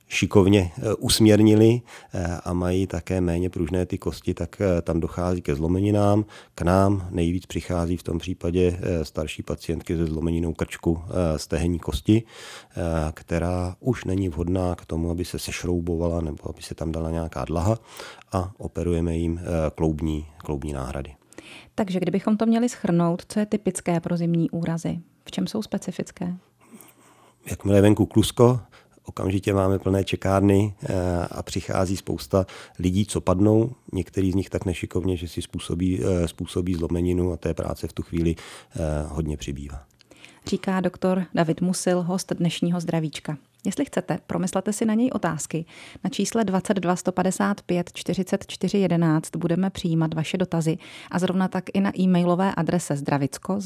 šikovně 0.07 0.71
eh, 0.77 0.93
usměrnili 0.93 1.81
eh, 2.13 2.37
a 2.43 2.53
mají 2.53 2.87
také 2.87 3.21
méně 3.21 3.49
pružné 3.49 3.85
ty 3.85 3.97
kosti, 3.97 4.33
tak 4.33 4.61
eh, 4.61 4.81
tam 4.81 4.99
dochází 4.99 5.41
ke 5.41 5.55
zlomeninám. 5.55 6.25
K 6.55 6.61
nám 6.61 7.07
nejvíc 7.11 7.45
přichází 7.45 7.97
v 7.97 8.03
tom 8.03 8.19
případě 8.19 8.79
starší 9.03 9.43
pacientky 9.43 9.97
se 9.97 10.05
zlomeninou 10.05 10.53
krčku 10.53 11.01
stehenní 11.37 11.79
kosti, 11.79 12.23
která 13.13 13.75
už 13.79 14.05
není 14.05 14.29
vhodná 14.29 14.75
k 14.75 14.85
tomu, 14.85 15.11
aby 15.11 15.25
se 15.25 15.39
sešroubovala 15.39 16.21
nebo 16.21 16.49
aby 16.49 16.61
se 16.61 16.75
tam 16.75 16.91
dala 16.91 17.11
nějaká 17.11 17.45
dlaha 17.45 17.77
a 18.31 18.51
operujeme 18.57 19.17
jim 19.17 19.39
kloubní, 19.75 20.25
kloubní 20.37 20.73
náhrady. 20.73 21.15
Takže 21.75 21.99
kdybychom 21.99 22.37
to 22.37 22.45
měli 22.45 22.69
schrnout, 22.69 23.23
co 23.27 23.39
je 23.39 23.45
typické 23.45 23.99
pro 23.99 24.17
zimní 24.17 24.49
úrazy? 24.49 24.99
V 25.25 25.31
čem 25.31 25.47
jsou 25.47 25.61
specifické? 25.61 26.35
Jakmile 27.49 27.81
venku 27.81 28.05
klusko, 28.05 28.59
okamžitě 29.07 29.53
máme 29.53 29.79
plné 29.79 30.03
čekárny 30.03 30.73
eh, 30.83 30.93
a 31.31 31.43
přichází 31.43 31.97
spousta 31.97 32.45
lidí, 32.79 33.05
co 33.05 33.21
padnou. 33.21 33.71
Některý 33.93 34.31
z 34.31 34.35
nich 34.35 34.49
tak 34.49 34.65
nešikovně, 34.65 35.17
že 35.17 35.27
si 35.27 35.41
způsobí, 35.41 35.99
eh, 36.03 36.27
způsobí 36.27 36.73
zlomeninu 36.73 37.31
a 37.31 37.37
té 37.37 37.53
práce 37.53 37.87
v 37.87 37.93
tu 37.93 38.03
chvíli 38.03 38.35
eh, 38.35 38.79
hodně 39.07 39.37
přibývá. 39.37 39.83
Říká 40.45 40.81
doktor 40.81 41.25
David 41.33 41.61
Musil, 41.61 42.01
host 42.01 42.33
dnešního 42.33 42.79
zdravíčka. 42.79 43.37
Jestli 43.65 43.85
chcete, 43.85 44.19
promyslete 44.27 44.73
si 44.73 44.85
na 44.85 44.93
něj 44.93 45.09
otázky. 45.13 45.65
Na 46.03 46.09
čísle 46.09 46.43
22 46.43 46.95
155 46.95 47.91
44 47.93 48.77
11 48.77 49.35
budeme 49.35 49.69
přijímat 49.69 50.13
vaše 50.13 50.37
dotazy 50.37 50.77
a 51.11 51.19
zrovna 51.19 51.47
tak 51.47 51.63
i 51.73 51.81
na 51.81 51.99
e-mailové 51.99 52.55
adrese 52.55 52.95
zdravicko 52.95 53.61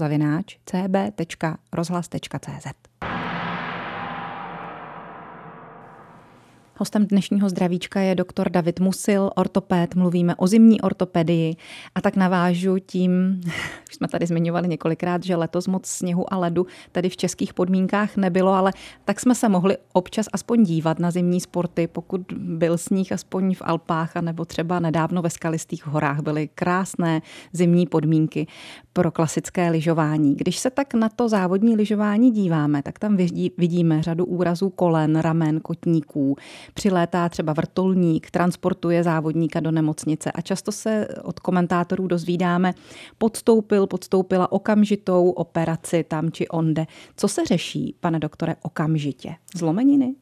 Hostem 6.81 7.05
dnešního 7.05 7.50
zdravíčka 7.50 8.00
je 8.00 8.15
doktor 8.15 8.50
David 8.50 8.79
Musil, 8.79 9.29
ortopéd. 9.35 9.95
Mluvíme 9.95 10.35
o 10.35 10.47
zimní 10.47 10.81
ortopedii 10.81 11.55
a 11.95 12.01
tak 12.01 12.15
navážu 12.15 12.77
tím, 12.79 13.41
už 13.89 13.95
jsme 13.95 14.07
tady 14.07 14.25
zmiňovali 14.25 14.67
několikrát, 14.67 15.23
že 15.23 15.35
letos 15.35 15.67
moc 15.67 15.85
sněhu 15.85 16.33
a 16.33 16.38
ledu 16.38 16.65
tady 16.91 17.09
v 17.09 17.17
českých 17.17 17.53
podmínkách 17.53 18.17
nebylo, 18.17 18.51
ale 18.51 18.73
tak 19.05 19.19
jsme 19.19 19.35
se 19.35 19.50
mohli 19.50 19.77
občas 19.93 20.25
aspoň 20.33 20.63
dívat 20.63 21.00
na 21.00 21.11
zimní 21.11 21.41
sporty, 21.41 21.88
pokud 21.88 22.21
byl 22.38 22.77
sníh 22.77 23.11
aspoň 23.11 23.55
v 23.55 23.61
Alpách 23.61 24.17
a 24.17 24.21
nebo 24.21 24.45
třeba 24.45 24.79
nedávno 24.79 25.21
ve 25.21 25.29
skalistých 25.29 25.88
horách 25.88 26.19
byly 26.19 26.50
krásné 26.55 27.21
zimní 27.53 27.88
podmínky 27.88 28.47
pro 28.93 29.11
klasické 29.11 29.69
lyžování. 29.69 30.35
Když 30.35 30.59
se 30.59 30.69
tak 30.69 30.93
na 30.93 31.09
to 31.09 31.29
závodní 31.29 31.75
lyžování 31.75 32.31
díváme, 32.31 32.83
tak 32.83 33.00
tam 33.00 33.17
vidíme 33.57 34.03
řadu 34.03 34.25
úrazů 34.25 34.69
kolen, 34.69 35.15
ramen, 35.15 35.59
kotníků. 35.59 36.35
Přilétá 36.74 37.30
třeba 37.30 37.54
vrtulník, 37.54 38.32
transportuje 38.32 39.04
závodníka 39.04 39.60
do 39.60 39.72
nemocnice 39.72 40.32
a 40.32 40.42
často 40.42 40.72
se 40.72 41.08
od 41.24 41.40
komentátorů 41.40 42.08
dozvídáme, 42.08 42.74
podstoupil, 43.18 43.88
podstoupila 43.88 44.51
okamžitou 44.51 45.30
operaci 45.30 46.04
tam 46.04 46.32
či 46.32 46.48
onde. 46.48 46.86
Co 47.16 47.28
se 47.28 47.46
řeší, 47.46 47.96
pane 48.00 48.20
doktore, 48.20 48.56
okamžitě? 48.62 49.36
Zlomeniny? 49.56 50.16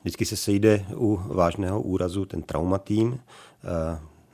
Vždycky 0.00 0.24
se 0.24 0.36
sejde 0.36 0.86
u 0.94 1.20
vážného 1.26 1.82
úrazu 1.82 2.24
ten 2.24 2.42
traumatým, 2.42 3.20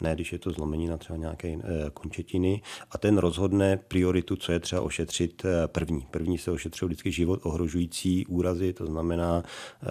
ne 0.00 0.14
když 0.14 0.32
je 0.32 0.38
to 0.38 0.50
zlomenina 0.50 0.96
třeba 0.96 1.16
nějaké 1.16 1.48
eh, 1.48 1.90
končetiny 1.94 2.62
a 2.90 2.98
ten 2.98 3.18
rozhodne 3.18 3.76
prioritu, 3.76 4.36
co 4.36 4.52
je 4.52 4.60
třeba 4.60 4.82
ošetřit 4.82 5.44
eh, 5.44 5.68
první. 5.68 6.06
První 6.10 6.38
se 6.38 6.50
ošetřují 6.50 6.88
vždycky 6.88 7.12
život 7.12 7.40
ohrožující 7.42 8.26
úrazy, 8.26 8.72
to 8.72 8.86
znamená 8.86 9.42
eh, 9.82 9.86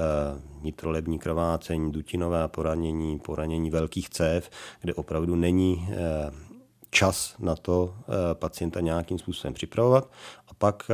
nitrolební 0.62 1.20
krvácení, 1.20 1.92
dutinové 1.92 2.48
poranění, 2.48 3.20
poranění 3.20 3.70
velkých 3.72 4.10
cév, 4.10 4.50
kde 4.82 4.94
opravdu 4.94 5.36
není 5.36 5.88
čas 6.94 7.36
na 7.40 7.56
to 7.56 7.94
pacienta 8.34 8.80
nějakým 8.80 9.20
způsobem 9.20 9.54
připravovat 9.54 10.12
a 10.48 10.54
pak 10.54 10.84
eh, 10.90 10.94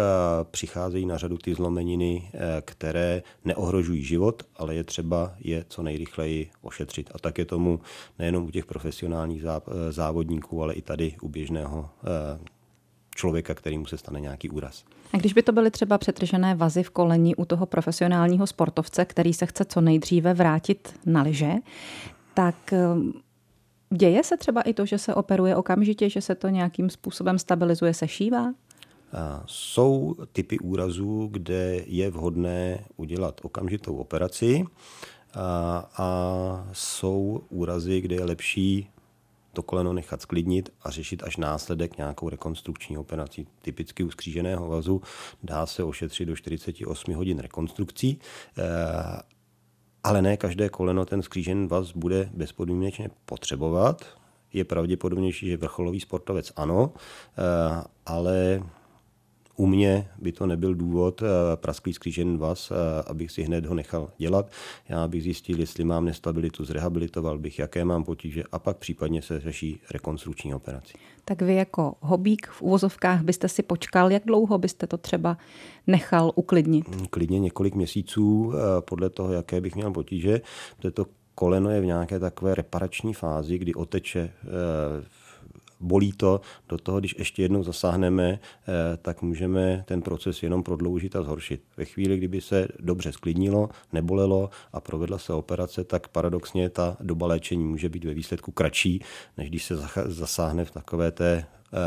přicházejí 0.52 1.06
na 1.06 1.18
řadu 1.18 1.38
ty 1.38 1.56
zlomeniny, 1.56 2.32
eh, 2.34 2.62
které 2.66 3.24
neohrožují 3.46 4.04
život, 4.04 4.44
ale 4.56 4.76
je 4.76 4.84
třeba 4.84 5.36
je 5.40 5.66
co 5.70 5.84
nejrychleji 5.84 6.50
ošetřit. 6.62 7.12
A 7.14 7.20
tak 7.20 7.38
je 7.38 7.46
tomu 7.46 7.80
nejenom 8.20 8.44
u 8.44 8.52
těch 8.52 8.66
profesionálních 8.66 9.44
eh, 9.44 9.92
závodníků, 9.92 10.64
ale 10.64 10.74
i 10.74 10.82
tady 10.82 11.16
u 11.22 11.30
běžného 11.30 11.90
člověka, 13.16 13.54
kterýmu 13.54 13.86
se 13.86 13.98
stane 13.98 14.20
nějaký 14.20 14.50
úraz. 14.50 14.84
A 15.14 15.18
když 15.18 15.34
by 15.34 15.44
to 15.44 15.52
byly 15.52 15.72
třeba 15.72 15.98
přetržené 15.98 16.56
vazy 16.56 16.84
v 16.84 16.90
koleni 16.90 17.36
u 17.36 17.46
toho 17.46 17.66
profesionálního 17.66 18.48
sportovce, 18.48 19.06
který 19.06 19.34
se 19.34 19.46
chce 19.46 19.66
co 19.66 19.82
nejdříve 19.82 20.34
vrátit 20.34 20.94
na 21.06 21.22
liže, 21.22 21.54
tak 22.34 22.74
děje 23.90 24.24
se 24.24 24.38
třeba 24.38 24.62
i 24.62 24.74
to, 24.74 24.86
že 24.86 24.98
se 24.98 25.16
operuje 25.16 25.56
okamžitě, 25.56 26.10
že 26.10 26.22
se 26.22 26.36
to 26.36 26.48
nějakým 26.48 26.90
způsobem 26.90 27.40
stabilizuje, 27.40 27.94
sešívá? 27.94 28.54
Jsou 29.46 30.16
typy 30.32 30.60
úrazů, 30.60 31.30
kde 31.32 31.84
je 31.86 32.12
vhodné 32.12 32.86
udělat 32.98 33.42
okamžitou 33.44 33.96
operaci 33.96 34.64
a, 35.34 35.90
a 35.98 36.70
jsou 36.74 37.42
úrazy, 37.50 38.02
kde 38.02 38.16
je 38.16 38.24
lepší 38.24 38.90
to 39.54 39.64
koleno 39.64 39.94
nechat 39.94 40.22
sklidnit 40.22 40.70
a 40.82 40.90
řešit 40.90 41.24
až 41.24 41.38
následek 41.38 41.98
nějakou 41.98 42.30
rekonstrukční 42.30 42.98
operací. 42.98 43.48
Typicky 43.62 44.04
u 44.04 44.12
skříženého 44.12 44.68
vazu 44.68 45.02
dá 45.44 45.66
se 45.66 45.84
ošetřit 45.84 46.26
do 46.26 46.36
48 46.36 47.16
hodin 47.16 47.40
rekonstrukcí, 47.40 48.20
eh, 48.58 48.64
ale 50.10 50.22
ne 50.22 50.38
každé 50.38 50.70
koleno 50.70 51.06
ten 51.06 51.22
skřížený 51.22 51.68
vaz 51.68 51.92
bude 51.92 52.30
bezpodmínečně 52.34 53.10
potřebovat. 53.26 54.06
Je 54.54 54.66
pravděpodobnější, 54.66 55.48
že 55.50 55.58
vrcholový 55.58 56.00
sportovec 56.00 56.54
ano, 56.56 56.92
eh, 56.94 57.84
ale 58.06 58.64
u 59.60 59.66
mě 59.66 60.08
by 60.22 60.32
to 60.32 60.46
nebyl 60.46 60.76
důvod 60.76 61.22
eh, 61.22 61.26
prasklý 61.56 61.94
skřížený 61.94 62.38
vás, 62.38 62.72
eh, 62.72 62.76
abych 63.08 63.32
si 63.32 63.44
hned 63.44 63.66
ho 63.66 63.76
nechal 63.76 64.10
dělat. 64.18 64.52
Já 64.90 65.08
bych 65.08 65.24
zjistil, 65.24 65.60
jestli 65.60 65.84
mám 65.84 66.06
nestabilitu, 66.06 66.66
zrehabilitoval 66.66 67.40
bych, 67.40 67.60
jaké 67.60 67.86
mám 67.86 68.04
potíže 68.04 68.44
a 68.52 68.60
pak 68.60 68.78
případně 68.78 69.22
se 69.22 69.40
řeší 69.40 69.82
rekonstrukční 69.92 70.54
operaci. 70.54 70.94
Tak 71.26 71.42
vy 71.42 71.56
jako 71.56 71.96
hobík 72.00 72.48
v 72.48 72.62
úvozovkách 72.62 73.22
byste 73.22 73.50
si 73.50 73.64
počkal, 73.64 74.12
jak 74.12 74.26
dlouho 74.26 74.58
byste 74.58 74.88
to 74.88 74.98
třeba 74.98 75.38
nechal 75.88 76.32
uklidnit? 76.36 76.88
Mm, 76.88 77.08
klidně 77.08 77.40
několik 77.40 77.76
měsíců, 77.76 78.54
eh, 78.54 78.82
podle 78.82 79.10
toho, 79.10 79.34
jaké 79.34 79.62
bych 79.62 79.76
měl 79.76 79.92
potíže. 79.92 80.42
To 80.94 81.06
koleno 81.36 81.70
je 81.70 81.82
v 81.82 81.86
nějaké 81.86 82.20
takové 82.20 82.56
reparační 82.56 83.14
fázi, 83.14 83.58
kdy 83.58 83.74
oteče 83.74 84.32
bolí 85.80 86.12
to, 86.12 86.42
do 86.70 86.78
toho, 86.78 87.00
když 87.00 87.16
ještě 87.18 87.42
jednou 87.42 87.64
zasáhneme, 87.64 88.30
eh, 88.32 88.98
tak 88.98 89.22
můžeme 89.22 89.84
ten 89.88 90.02
proces 90.02 90.44
jenom 90.44 90.64
prodloužit 90.64 91.16
a 91.16 91.24
zhoršit. 91.24 91.62
Ve 91.78 91.86
chvíli, 91.86 92.18
kdyby 92.18 92.42
se 92.42 92.68
dobře 92.80 93.12
sklidnilo, 93.12 93.70
nebolelo 93.94 94.50
a 94.74 94.80
provedla 94.80 95.18
se 95.18 95.34
operace, 95.34 95.84
tak 95.84 96.08
paradoxně 96.08 96.70
ta 96.70 96.98
doba 97.00 97.28
léčení 97.28 97.64
může 97.64 97.90
být 97.90 98.06
ve 98.06 98.14
výsledku 98.14 98.52
kratší, 98.52 99.04
než 99.38 99.50
když 99.50 99.66
se 99.66 99.76
zasáhne 100.06 100.66
v 100.66 100.72
takové 100.72 101.12
té 101.12 101.46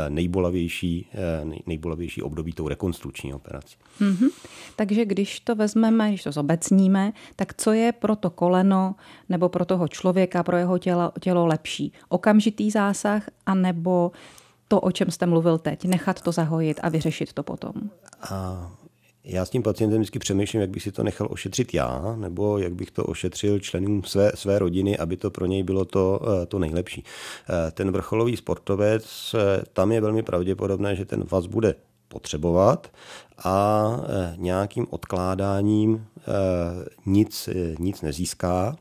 nejbolavější, 0.09 1.07
eh, 1.13 1.45
nejbolavější 1.67 2.21
období 2.21 2.53
tou 2.53 2.67
rekonstrukční 2.67 3.33
operací. 3.33 3.77
Mm-hmm. 4.01 4.29
Takže 4.75 5.05
když 5.05 5.39
to 5.39 5.55
vezmeme, 5.55 6.09
když 6.09 6.23
to 6.23 6.31
zobecníme, 6.31 7.13
tak 7.35 7.53
co 7.53 7.71
je 7.71 7.91
pro 7.91 8.15
to 8.15 8.29
koleno 8.29 8.95
nebo 9.29 9.49
pro 9.49 9.65
toho 9.65 9.87
člověka, 9.87 10.43
pro 10.43 10.57
jeho 10.57 10.77
tělo, 10.77 11.11
tělo 11.19 11.45
lepší? 11.45 11.93
Okamžitý 12.09 12.71
zásah 12.71 13.29
anebo 13.45 14.11
to, 14.67 14.81
o 14.81 14.91
čem 14.91 15.11
jste 15.11 15.25
mluvil 15.25 15.57
teď, 15.57 15.85
nechat 15.85 16.21
to 16.21 16.31
zahojit 16.31 16.79
a 16.83 16.89
vyřešit 16.89 17.33
to 17.33 17.43
potom? 17.43 17.73
A 18.29 18.71
já 19.25 19.45
s 19.45 19.49
tím 19.49 19.63
pacientem 19.63 19.99
vždycky 19.99 20.19
přemýšlím, 20.19 20.61
jak 20.61 20.69
bych 20.69 20.83
si 20.83 20.91
to 20.91 21.03
nechal 21.03 21.27
ošetřit 21.31 21.73
já, 21.73 22.15
nebo 22.17 22.57
jak 22.57 22.73
bych 22.73 22.91
to 22.91 23.03
ošetřil 23.03 23.59
členům 23.59 24.03
své, 24.03 24.31
své 24.35 24.59
rodiny, 24.59 24.97
aby 24.97 25.17
to 25.17 25.31
pro 25.31 25.45
něj 25.45 25.63
bylo 25.63 25.85
to, 25.85 26.21
eh, 26.23 26.45
to 26.45 26.59
nejlepší. 26.59 27.03
Eh, 27.49 27.71
ten 27.71 27.91
vrcholový 27.91 28.37
sportovec, 28.37 29.35
eh, 29.35 29.63
tam 29.73 29.91
je 29.91 30.01
velmi 30.01 30.23
pravděpodobné, 30.23 30.95
že 30.95 31.05
ten 31.05 31.23
vaz 31.31 31.45
bude 31.45 31.75
potřebovat 32.07 32.91
a 33.43 33.87
nějakým 34.35 34.87
odkládáním 34.89 36.05
nic, 37.05 37.49
nic 37.79 38.01
nezíská 38.01 38.75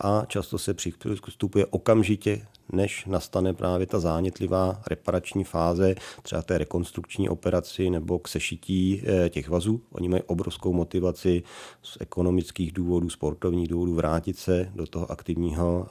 a 0.00 0.24
často 0.26 0.58
se 0.58 0.74
přistupuje 0.74 1.66
okamžitě 1.66 2.42
než 2.72 3.06
nastane 3.06 3.54
právě 3.54 3.86
ta 3.86 4.00
zánětlivá 4.00 4.82
reparační 4.90 5.44
fáze, 5.44 5.94
třeba 6.22 6.42
té 6.42 6.58
rekonstrukční 6.58 7.28
operaci 7.28 7.90
nebo 7.90 8.18
k 8.18 8.28
sešití 8.28 9.02
těch 9.28 9.48
vazů. 9.48 9.80
Oni 9.92 10.08
mají 10.08 10.22
obrovskou 10.26 10.72
motivaci 10.72 11.42
z 11.82 11.96
ekonomických 12.00 12.72
důvodů, 12.72 13.10
sportovních 13.10 13.68
důvodů 13.68 13.94
vrátit 13.94 14.38
se 14.38 14.70
do 14.74 14.86
toho 14.86 15.10
aktivního 15.10 15.86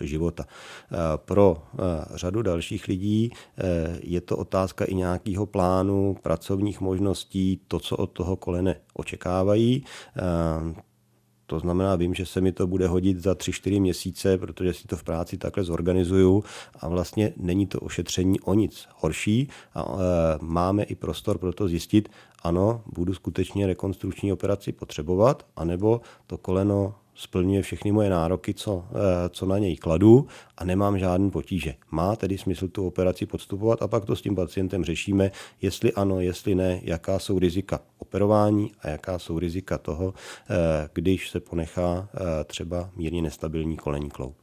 života. 0.00 0.46
Pro 1.16 1.62
řadu 2.14 2.42
dalších 2.42 2.88
lidí 2.88 3.30
je 4.00 4.20
to 4.20 4.36
otázka 4.36 4.84
i 4.84 4.94
nějakého 4.94 5.46
plánu, 5.46 6.16
pracovních 6.22 6.80
možností, 6.80 7.31
to, 7.68 7.80
co 7.80 7.96
od 7.96 8.06
toho 8.06 8.36
kolene 8.36 8.76
očekávají. 8.94 9.84
To 11.46 11.58
znamená, 11.58 11.96
vím, 11.96 12.14
že 12.14 12.26
se 12.26 12.40
mi 12.40 12.52
to 12.52 12.66
bude 12.66 12.88
hodit 12.88 13.20
za 13.20 13.32
3-4 13.32 13.80
měsíce, 13.80 14.38
protože 14.38 14.72
si 14.72 14.86
to 14.86 14.96
v 14.96 15.04
práci 15.04 15.38
takhle 15.38 15.64
zorganizuju 15.64 16.44
a 16.80 16.88
vlastně 16.88 17.32
není 17.36 17.66
to 17.66 17.80
ošetření 17.80 18.40
o 18.40 18.54
nic 18.54 18.88
horší 18.96 19.48
a 19.74 19.84
e, 19.84 19.94
máme 20.40 20.82
i 20.82 20.94
prostor 20.94 21.38
pro 21.38 21.52
to 21.52 21.68
zjistit, 21.68 22.08
ano, 22.42 22.82
budu 22.86 23.14
skutečně 23.14 23.66
rekonstrukční 23.66 24.32
operaci 24.32 24.72
potřebovat, 24.72 25.46
anebo 25.56 26.00
to 26.26 26.38
koleno 26.38 26.94
splňuje 27.14 27.62
všechny 27.62 27.92
moje 27.92 28.10
nároky, 28.10 28.54
co, 28.54 28.84
eh, 28.90 29.28
co 29.28 29.46
na 29.46 29.58
něj 29.58 29.76
kladu 29.76 30.26
a 30.58 30.64
nemám 30.64 30.98
žádný 30.98 31.30
potíže. 31.30 31.74
Má 31.90 32.16
tedy 32.16 32.38
smysl 32.38 32.68
tu 32.68 32.86
operaci 32.86 33.26
podstupovat 33.26 33.82
a 33.82 33.88
pak 33.88 34.04
to 34.04 34.16
s 34.16 34.22
tím 34.22 34.34
pacientem 34.34 34.84
řešíme, 34.84 35.30
jestli 35.62 35.92
ano, 35.92 36.20
jestli 36.20 36.54
ne, 36.54 36.80
jaká 36.82 37.18
jsou 37.18 37.38
rizika 37.38 37.80
operování 37.98 38.72
a 38.82 38.88
jaká 38.88 39.18
jsou 39.18 39.38
rizika 39.38 39.78
toho, 39.78 40.14
eh, 40.50 40.88
když 40.92 41.30
se 41.30 41.40
ponechá 41.40 42.08
eh, 42.14 42.44
třeba 42.44 42.90
mírně 42.96 43.22
nestabilní 43.22 43.76
kolenní 43.76 44.10
kloub. 44.10 44.41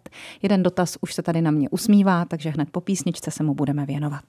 Jeden 0.42 0.62
dotaz 0.62 0.98
už 1.00 1.14
se 1.14 1.22
tady 1.22 1.42
na 1.42 1.50
mě 1.50 1.68
usmívá, 1.68 2.24
takže 2.24 2.50
hned 2.50 2.68
po 2.70 2.80
písničce 2.80 3.30
se 3.30 3.42
mu 3.42 3.54
budeme 3.54 3.86
věnovat. 3.86 4.24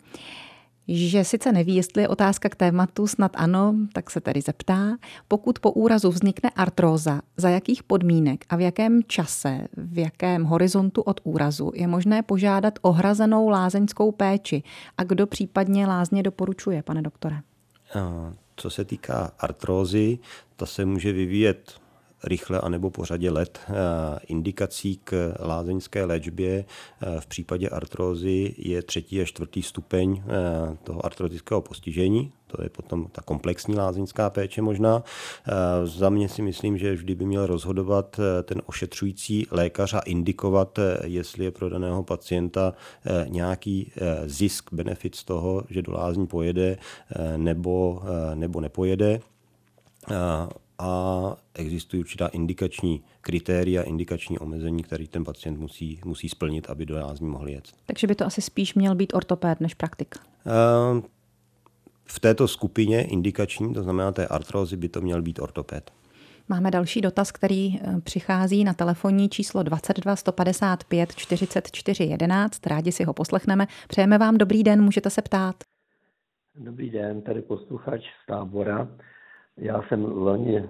že 0.91 1.25
sice 1.25 1.53
neví, 1.53 1.75
jestli 1.75 2.03
je 2.03 2.09
otázka 2.09 2.49
k 2.49 2.57
tématu, 2.57 3.07
snad 3.07 3.33
ano, 3.35 3.75
tak 3.93 4.11
se 4.11 4.21
tedy 4.21 4.41
zeptá, 4.41 4.97
pokud 5.29 5.59
po 5.59 5.71
úrazu 5.71 6.11
vznikne 6.11 6.51
artróza, 6.51 7.21
za 7.37 7.49
jakých 7.49 7.83
podmínek 7.83 8.45
a 8.49 8.57
v 8.57 8.61
jakém 8.61 9.03
čase, 9.03 9.69
v 9.77 9.99
jakém 9.99 10.45
horizontu 10.45 11.03
od 11.03 11.21
úrazu 11.25 11.73
je 11.75 11.87
možné 11.87 12.23
požádat 12.23 12.79
o 12.83 12.93
hrazenou 12.93 13.49
lázeňskou 13.49 14.13
péči 14.13 14.63
a 14.99 15.05
kdo 15.05 15.27
případně 15.27 15.87
lázně 15.87 16.23
doporučuje, 16.23 16.83
pane 16.83 17.03
doktore? 17.03 17.37
Co 18.57 18.71
se 18.71 18.85
týká 18.85 19.33
artrózy, 19.39 20.19
ta 20.57 20.67
se 20.67 20.85
může 20.85 21.13
vyvíjet 21.13 21.73
rychle 22.25 22.61
anebo 22.61 22.91
po 22.91 23.05
řadě 23.05 23.31
let 23.31 23.59
eh, 23.69 23.73
indikací 24.27 25.01
k 25.05 25.35
lázeňské 25.41 26.05
léčbě. 26.05 26.65
Eh, 27.03 27.21
v 27.21 27.27
případě 27.27 27.69
artrózy 27.69 28.55
je 28.59 28.83
třetí 28.83 29.21
a 29.21 29.25
čtvrtý 29.25 29.63
stupeň 29.63 30.23
eh, 30.23 30.77
toho 30.85 31.07
artrotického 31.07 31.61
postižení, 31.61 32.33
to 32.47 32.63
je 32.63 32.69
potom 32.69 33.07
ta 33.13 33.23
komplexní 33.23 33.75
lázeňská 33.75 34.31
péče 34.31 34.63
možná. 34.63 35.03
Za 35.85 36.11
mě 36.11 36.29
si 36.29 36.43
myslím, 36.43 36.79
že 36.79 36.93
vždy 36.93 37.15
by 37.15 37.25
měl 37.25 37.47
rozhodovat 37.47 38.21
ten 38.43 38.63
ošetřující 38.67 39.47
lékař 39.51 39.95
a 39.95 39.99
indikovat, 39.99 40.79
jestli 41.05 41.45
je 41.45 41.51
pro 41.51 41.69
daného 41.69 42.03
pacienta 42.03 42.75
nějaký 43.29 43.93
zisk, 44.27 44.73
benefit 44.73 45.15
z 45.15 45.25
toho, 45.25 45.65
že 45.71 45.83
do 45.83 45.93
lázní 45.93 46.27
pojede 46.27 46.79
nebo, 47.37 48.03
nebo 48.35 48.61
nepojede 48.61 49.21
a 50.81 51.37
existují 51.55 52.01
určitá 52.01 52.27
indikační 52.27 53.05
kritéria, 53.21 53.83
indikační 53.83 54.39
omezení, 54.39 54.83
které 54.83 55.07
ten 55.07 55.25
pacient 55.25 55.59
musí, 55.59 56.01
musí 56.05 56.29
splnit, 56.29 56.71
aby 56.71 56.87
do 56.87 57.01
lázní 57.01 57.29
mohl 57.29 57.49
jet. 57.49 57.65
Takže 57.87 58.07
by 58.07 58.15
to 58.15 58.27
asi 58.27 58.43
spíš 58.43 58.75
měl 58.75 58.95
být 58.95 59.15
ortopéd 59.15 59.61
než 59.61 59.75
praktik? 59.75 60.15
V 62.05 62.21
této 62.21 62.49
skupině 62.49 63.03
indikační, 63.03 63.75
to 63.75 63.83
znamená 63.83 64.13
té 64.13 64.27
artrózy, 64.27 64.77
by 64.77 64.89
to 64.89 65.01
měl 65.01 65.23
být 65.23 65.39
ortopéd. 65.39 65.91
Máme 66.49 66.71
další 66.71 67.01
dotaz, 67.01 67.33
který 67.33 67.81
eh, 67.81 68.01
přichází 68.01 68.65
na 68.65 68.75
telefonní 68.75 69.29
číslo 69.29 69.63
22 69.63 70.17
155 70.17 71.15
44 71.15 72.05
11. 72.05 72.67
Rádi 72.67 72.93
si 72.93 73.05
ho 73.05 73.13
poslechneme. 73.13 73.67
Přejeme 73.89 74.19
vám 74.19 74.39
dobrý 74.39 74.63
den, 74.63 74.83
můžete 74.83 75.11
se 75.11 75.23
ptát. 75.23 75.57
Dobrý 76.55 76.91
den, 76.91 77.23
tady 77.23 77.43
posluchač 77.43 78.01
z 78.01 78.27
tábora. 78.27 78.89
Já 79.61 79.83
jsem 79.83 80.05
loni 80.05 80.57
eh, 80.57 80.67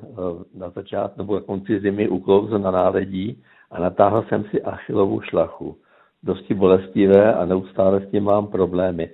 na 0.54 0.70
začátku 0.70 1.18
nebo 1.18 1.34
na 1.34 1.40
konci 1.40 1.80
zimy 1.80 2.08
uklouzl 2.08 2.58
na 2.58 2.70
náledí 2.70 3.42
a 3.70 3.80
natáhl 3.80 4.24
jsem 4.28 4.44
si 4.44 4.62
achilovou 4.62 5.20
šlachu. 5.20 5.76
Dosti 6.22 6.54
bolestivé 6.54 7.34
a 7.34 7.44
neustále 7.44 8.00
s 8.00 8.10
tím 8.10 8.24
mám 8.24 8.46
problémy. 8.46 9.10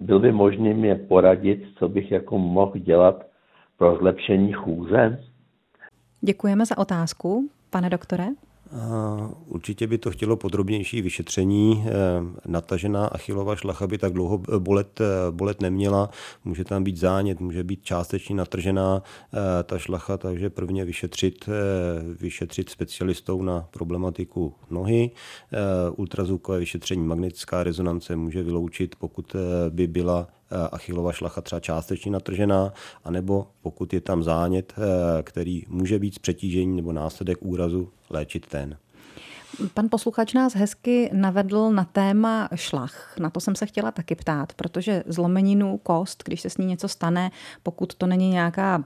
Byl 0.00 0.18
by 0.20 0.32
možný 0.32 0.74
mě 0.74 0.94
poradit, 0.94 1.62
co 1.78 1.88
bych 1.88 2.10
jako 2.10 2.38
mohl 2.38 2.78
dělat 2.78 3.26
pro 3.76 3.96
zlepšení 3.96 4.52
chůze? 4.52 5.24
Děkujeme 6.20 6.66
za 6.66 6.78
otázku, 6.78 7.48
pane 7.70 7.90
doktore. 7.90 8.24
Určitě 9.46 9.86
by 9.86 9.98
to 9.98 10.10
chtělo 10.10 10.36
podrobnější 10.36 11.02
vyšetření. 11.02 11.84
Eh, 11.86 11.90
natažená 12.46 13.06
achilová 13.06 13.56
šlacha 13.56 13.86
by 13.86 13.98
tak 13.98 14.12
dlouho 14.12 14.38
bolet, 14.58 15.00
eh, 15.00 15.04
bolet 15.30 15.60
neměla. 15.60 16.10
Může 16.44 16.64
tam 16.64 16.84
být 16.84 16.96
zánět, 16.96 17.40
může 17.40 17.64
být 17.64 17.84
částečně 17.84 18.36
natržená 18.36 19.02
eh, 19.02 19.62
ta 19.62 19.78
šlacha, 19.78 20.16
takže 20.16 20.50
prvně 20.50 20.84
vyšetřit, 20.84 21.48
vyšetřit 22.20 22.70
specialistou 22.70 23.42
na 23.42 23.68
problematiku 23.70 24.54
nohy. 24.70 25.10
Ultrazvukové 25.96 26.58
vyšetření 26.58 27.06
magnetická 27.06 27.62
rezonance 27.62 28.16
může 28.16 28.42
vyloučit, 28.42 28.94
pokud 28.98 29.36
by 29.70 29.86
byla 29.86 30.28
achilová 30.72 31.12
šlacha 31.12 31.40
třeba 31.40 31.60
částečně 31.60 32.10
natržená, 32.10 32.72
anebo 33.04 33.46
pokud 33.62 33.92
je 33.92 34.00
tam 34.00 34.22
zánět, 34.22 34.74
který 35.22 35.62
může 35.68 35.98
být 35.98 36.14
z 36.14 36.18
přetížení 36.18 36.76
nebo 36.76 36.92
následek 36.92 37.38
úrazu, 37.40 37.92
léčit 38.10 38.46
ten. 38.46 38.76
Pan 39.74 39.88
posluchač 39.90 40.34
nás 40.34 40.54
hezky 40.54 41.10
navedl 41.12 41.70
na 41.70 41.84
téma 41.84 42.48
šlach. 42.54 43.18
Na 43.18 43.30
to 43.30 43.40
jsem 43.40 43.54
se 43.54 43.66
chtěla 43.66 43.90
taky 43.90 44.14
ptát, 44.14 44.52
protože 44.52 45.04
zlomeninu 45.06 45.78
kost, 45.78 46.22
když 46.26 46.40
se 46.40 46.50
s 46.50 46.56
ní 46.56 46.66
něco 46.66 46.88
stane, 46.88 47.30
pokud 47.62 47.94
to 47.94 48.06
není 48.06 48.30
nějaká 48.30 48.84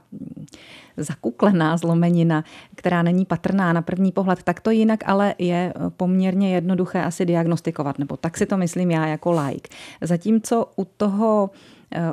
zakuklená 0.97 1.77
zlomenina, 1.77 2.43
která 2.75 3.01
není 3.03 3.25
patrná 3.25 3.73
na 3.73 3.81
první 3.81 4.11
pohled, 4.11 4.43
tak 4.43 4.59
to 4.61 4.71
jinak 4.71 4.99
ale 5.05 5.35
je 5.37 5.73
poměrně 5.89 6.55
jednoduché 6.55 7.03
asi 7.03 7.25
diagnostikovat, 7.25 7.99
nebo 7.99 8.17
tak 8.17 8.37
si 8.37 8.45
to 8.45 8.57
myslím 8.57 8.91
já 8.91 9.07
jako 9.07 9.31
like. 9.31 9.69
Zatímco 10.01 10.71
u 10.75 10.85
toho, 10.85 11.49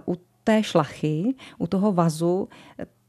u 0.06 0.16
té 0.44 0.62
šlachy, 0.62 1.34
u 1.58 1.66
toho 1.66 1.92
vazu, 1.92 2.48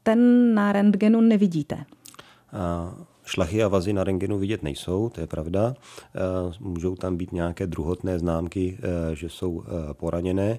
ten 0.02 0.54
na 0.54 0.72
rentgenu 0.72 1.20
nevidíte. 1.20 1.76
Uh 1.76 3.04
Šlachy 3.24 3.62
a 3.62 3.68
vazy 3.68 3.92
na 3.92 4.04
rengenu 4.04 4.38
vidět 4.38 4.62
nejsou, 4.62 5.08
to 5.08 5.20
je 5.20 5.26
pravda. 5.26 5.74
Eh, 6.14 6.18
můžou 6.60 6.96
tam 6.96 7.16
být 7.16 7.32
nějaké 7.32 7.66
druhotné 7.66 8.18
známky, 8.18 8.78
eh, 8.78 9.16
že 9.16 9.28
jsou 9.28 9.62
eh, 9.62 9.94
poraněné. 9.94 10.58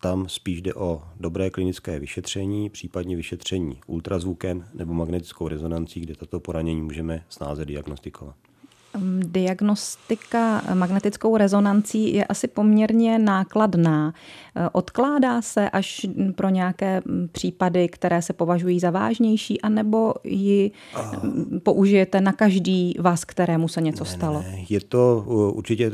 Tam 0.00 0.28
spíš 0.28 0.62
jde 0.62 0.74
o 0.74 1.02
dobré 1.20 1.50
klinické 1.50 1.98
vyšetření, 1.98 2.70
případně 2.70 3.16
vyšetření 3.16 3.80
ultrazvukem 3.86 4.64
nebo 4.74 4.94
magnetickou 4.94 5.48
rezonancí, 5.48 6.00
kde 6.00 6.14
tato 6.14 6.40
poranění 6.40 6.82
můžeme 6.82 7.24
snáze 7.28 7.64
diagnostikovat. 7.64 8.36
Diagnostika 9.22 10.62
magnetickou 10.74 11.36
rezonancí 11.36 12.14
je 12.14 12.24
asi 12.24 12.48
poměrně 12.48 13.18
nákladná. 13.18 14.14
Odkládá 14.72 15.42
se 15.42 15.70
až 15.70 16.06
pro 16.36 16.48
nějaké 16.48 17.02
případy, 17.32 17.88
které 17.88 18.22
se 18.22 18.32
považují 18.32 18.80
za 18.80 18.90
vážnější, 18.90 19.60
anebo 19.60 20.14
ji 20.24 20.70
použijete 21.62 22.20
na 22.20 22.32
každý 22.32 22.94
vás, 23.00 23.24
kterému 23.24 23.68
se 23.68 23.80
něco 23.80 24.04
ne, 24.04 24.10
stalo? 24.10 24.42
Ne, 24.42 24.58
je 24.68 24.80
to 24.80 25.24
určitě 25.54 25.90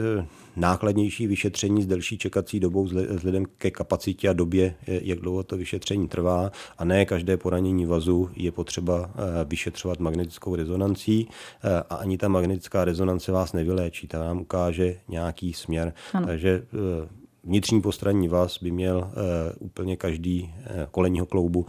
nákladnější 0.57 1.27
vyšetření 1.27 1.83
s 1.83 1.87
delší 1.87 2.19
čekací 2.19 2.61
dobou 2.61 2.85
vzhledem 2.85 3.47
ke 3.59 3.71
kapacitě 3.71 4.29
a 4.29 4.33
době, 4.33 4.75
jak 4.87 5.19
dlouho 5.19 5.43
to 5.43 5.57
vyšetření 5.57 6.09
trvá 6.09 6.51
a 6.79 6.85
ne 6.85 7.07
každé 7.07 7.37
poranění 7.37 7.87
vazu 7.87 8.31
je 8.37 8.53
potřeba 8.53 9.11
eh, 9.15 9.45
vyšetřovat 9.45 10.01
magnetickou 10.01 10.55
rezonancí 10.55 11.29
eh, 11.65 11.83
a 11.91 11.95
ani 11.95 12.19
ta 12.19 12.29
magnetická 12.29 12.85
rezonance 12.85 13.33
vás 13.33 13.53
nevyléčí, 13.53 14.07
ta 14.07 14.19
vám 14.19 14.41
ukáže 14.41 14.97
nějaký 15.09 15.53
směr. 15.53 15.93
Ano. 16.13 16.27
Takže 16.27 16.63
eh, 17.05 17.20
vnitřní 17.45 17.81
postranní 17.83 18.29
vaz 18.29 18.59
by 18.63 18.71
měl 18.71 18.97
uh, 18.99 19.13
úplně 19.59 19.97
každý 19.97 20.43
uh, 20.43 20.85
kolenního 20.91 21.27
kloubu, 21.27 21.61
uh, 21.61 21.67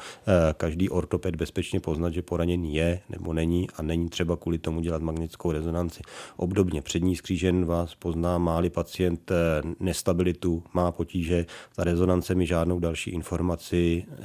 každý 0.57 0.89
ortoped 0.89 1.35
bezpečně 1.35 1.79
poznat, 1.79 2.13
že 2.13 2.21
poraněný 2.21 2.75
je 2.75 2.99
nebo 3.09 3.33
není 3.33 3.69
a 3.75 3.81
není 3.81 4.09
třeba 4.09 4.37
kvůli 4.37 4.57
tomu 4.57 4.81
dělat 4.81 5.01
magnetickou 5.01 5.51
rezonanci. 5.51 6.01
Obdobně 6.37 6.81
přední 6.81 7.15
skřížen 7.15 7.65
vás 7.65 7.95
pozná, 7.95 8.37
má-li 8.37 8.69
pacient 8.69 9.31
uh, 9.31 9.71
nestabilitu, 9.79 10.63
má 10.73 10.91
potíže, 10.91 11.45
ta 11.75 11.83
rezonance 11.83 12.35
mi 12.35 12.45
žádnou 12.45 12.79
další 12.79 13.11
informaci 13.11 14.05
uh, 14.09 14.15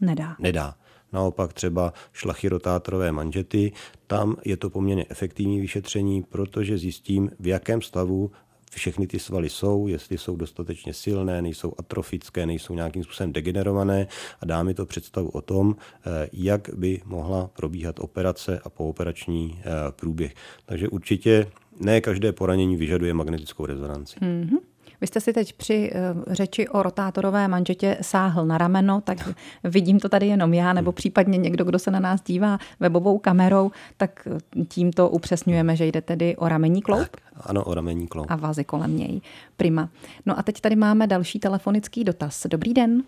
nedá. 0.00 0.36
nedá. 0.38 0.74
Naopak 1.12 1.52
třeba 1.52 1.92
šlachy 2.12 2.48
rotátorové 2.48 3.12
manžety, 3.12 3.72
tam 4.06 4.36
je 4.44 4.56
to 4.56 4.70
poměrně 4.70 5.06
efektivní 5.08 5.60
vyšetření, 5.60 6.22
protože 6.22 6.78
zjistím, 6.78 7.30
v 7.40 7.46
jakém 7.46 7.82
stavu 7.82 8.30
všechny 8.74 9.06
ty 9.06 9.18
svaly 9.18 9.50
jsou, 9.50 9.88
jestli 9.88 10.18
jsou 10.18 10.36
dostatečně 10.36 10.94
silné, 10.94 11.42
nejsou 11.42 11.72
atrofické, 11.78 12.46
nejsou 12.46 12.74
nějakým 12.74 13.04
způsobem 13.04 13.32
degenerované 13.32 14.06
a 14.40 14.46
dá 14.46 14.62
mi 14.62 14.74
to 14.74 14.86
představu 14.86 15.28
o 15.28 15.40
tom, 15.40 15.76
eh, 16.06 16.28
jak 16.32 16.70
by 16.74 17.00
mohla 17.04 17.50
probíhat 17.56 18.00
operace 18.00 18.60
a 18.64 18.70
pooperační 18.70 19.60
eh, 19.60 19.92
průběh. 19.92 20.34
Takže 20.66 20.88
určitě 20.88 21.46
ne 21.80 22.00
každé 22.00 22.32
poranění 22.32 22.76
vyžaduje 22.76 23.14
magnetickou 23.14 23.66
rezonanci. 23.66 24.20
Mm-hmm. 24.20 24.58
Vy 25.02 25.06
jste 25.06 25.20
si 25.20 25.32
teď 25.32 25.52
při 25.52 25.90
eh, 25.94 26.34
řeči 26.34 26.68
o 26.68 26.82
rotátorové 26.82 27.48
manžetě 27.48 27.98
sáhl 28.00 28.46
na 28.46 28.58
rameno, 28.58 29.00
tak 29.00 29.18
vidím 29.64 30.00
to 30.00 30.08
tady 30.08 30.26
jenom 30.26 30.54
já, 30.54 30.72
nebo 30.72 30.92
případně 30.92 31.38
někdo, 31.38 31.64
kdo 31.64 31.78
se 31.78 31.90
na 31.90 32.00
nás 32.00 32.22
dívá 32.22 32.58
webovou 32.80 33.18
kamerou, 33.18 33.70
tak 33.96 34.28
tímto 34.68 35.08
upřesňujeme, 35.08 35.76
že 35.76 35.86
jde 35.86 36.00
tedy 36.00 36.36
o 36.36 36.48
ramení 36.48 36.82
kloup? 36.82 37.00
Tak, 37.00 37.20
ano, 37.46 37.64
o 37.64 37.74
ramení 37.74 38.08
kloup. 38.08 38.26
A 38.30 38.36
vazy 38.36 38.64
kolem 38.64 38.96
něj. 38.96 39.20
Prima. 39.56 39.88
No 40.26 40.38
a 40.38 40.42
teď 40.42 40.60
tady 40.60 40.76
máme 40.76 41.06
další 41.06 41.38
telefonický 41.38 42.04
dotaz. 42.04 42.46
Dobrý 42.46 42.74
den. 42.74 43.02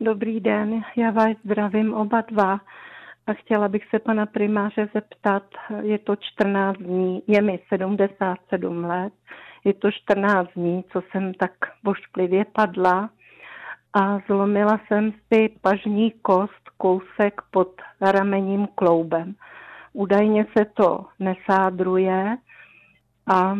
Dobrý 0.00 0.40
den, 0.40 0.82
já 0.96 1.10
vás 1.10 1.36
zdravím 1.44 1.94
oba 1.94 2.20
dva 2.20 2.60
a 3.26 3.32
chtěla 3.32 3.68
bych 3.68 3.82
se 3.90 3.98
pana 3.98 4.26
primáře 4.26 4.88
zeptat, 4.94 5.42
je 5.82 5.98
to 5.98 6.16
14 6.16 6.78
dní, 6.78 7.22
je 7.26 7.42
mi 7.42 7.58
77 7.68 8.84
let, 8.84 9.12
Je 9.64 9.74
to 9.74 9.90
14 9.90 10.48
dní, 10.56 10.84
co 10.92 11.02
jsem 11.10 11.34
tak 11.34 11.52
bošklivě 11.84 12.44
padla 12.44 13.10
a 13.92 14.18
zlomila 14.26 14.80
jsem 14.86 15.12
si 15.12 15.48
pažní 15.60 16.10
kost 16.10 16.70
kousek 16.76 17.42
pod 17.50 17.68
ramením 18.00 18.68
kloubem. 18.74 19.34
Údajně 19.92 20.46
se 20.58 20.64
to 20.64 21.06
nesádruje 21.18 22.36
a 23.34 23.56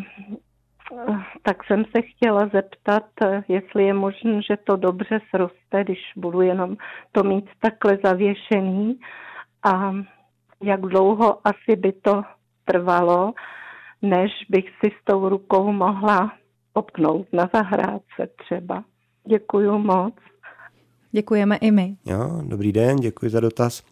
tak 1.42 1.64
jsem 1.64 1.84
se 1.84 2.02
chtěla 2.02 2.48
zeptat, 2.52 3.04
jestli 3.48 3.84
je 3.84 3.94
možné, 3.94 4.42
že 4.42 4.56
to 4.56 4.76
dobře 4.76 5.20
sroste, 5.30 5.84
když 5.84 5.98
budu 6.16 6.40
jenom 6.40 6.76
to 7.12 7.22
mít 7.22 7.50
takhle 7.60 7.98
zavěšený 8.04 9.00
a 9.72 9.94
jak 10.62 10.80
dlouho 10.80 11.48
asi 11.48 11.76
by 11.76 11.92
to 11.92 12.22
trvalo, 12.64 13.32
než 14.02 14.30
bych 14.48 14.64
si 14.64 14.90
s 15.00 15.04
tou 15.04 15.28
rukou 15.28 15.72
mohla 15.72 16.32
opknout 16.72 17.26
na 17.32 17.50
zahrádce 17.54 18.28
třeba. 18.36 18.84
Děkuju 19.28 19.78
moc. 19.78 20.14
Děkujeme 21.12 21.56
i 21.56 21.70
my. 21.70 21.96
Jo, 22.04 22.42
dobrý 22.42 22.72
den, 22.72 22.96
děkuji 22.96 23.30
za 23.30 23.40
dotaz. 23.40 23.82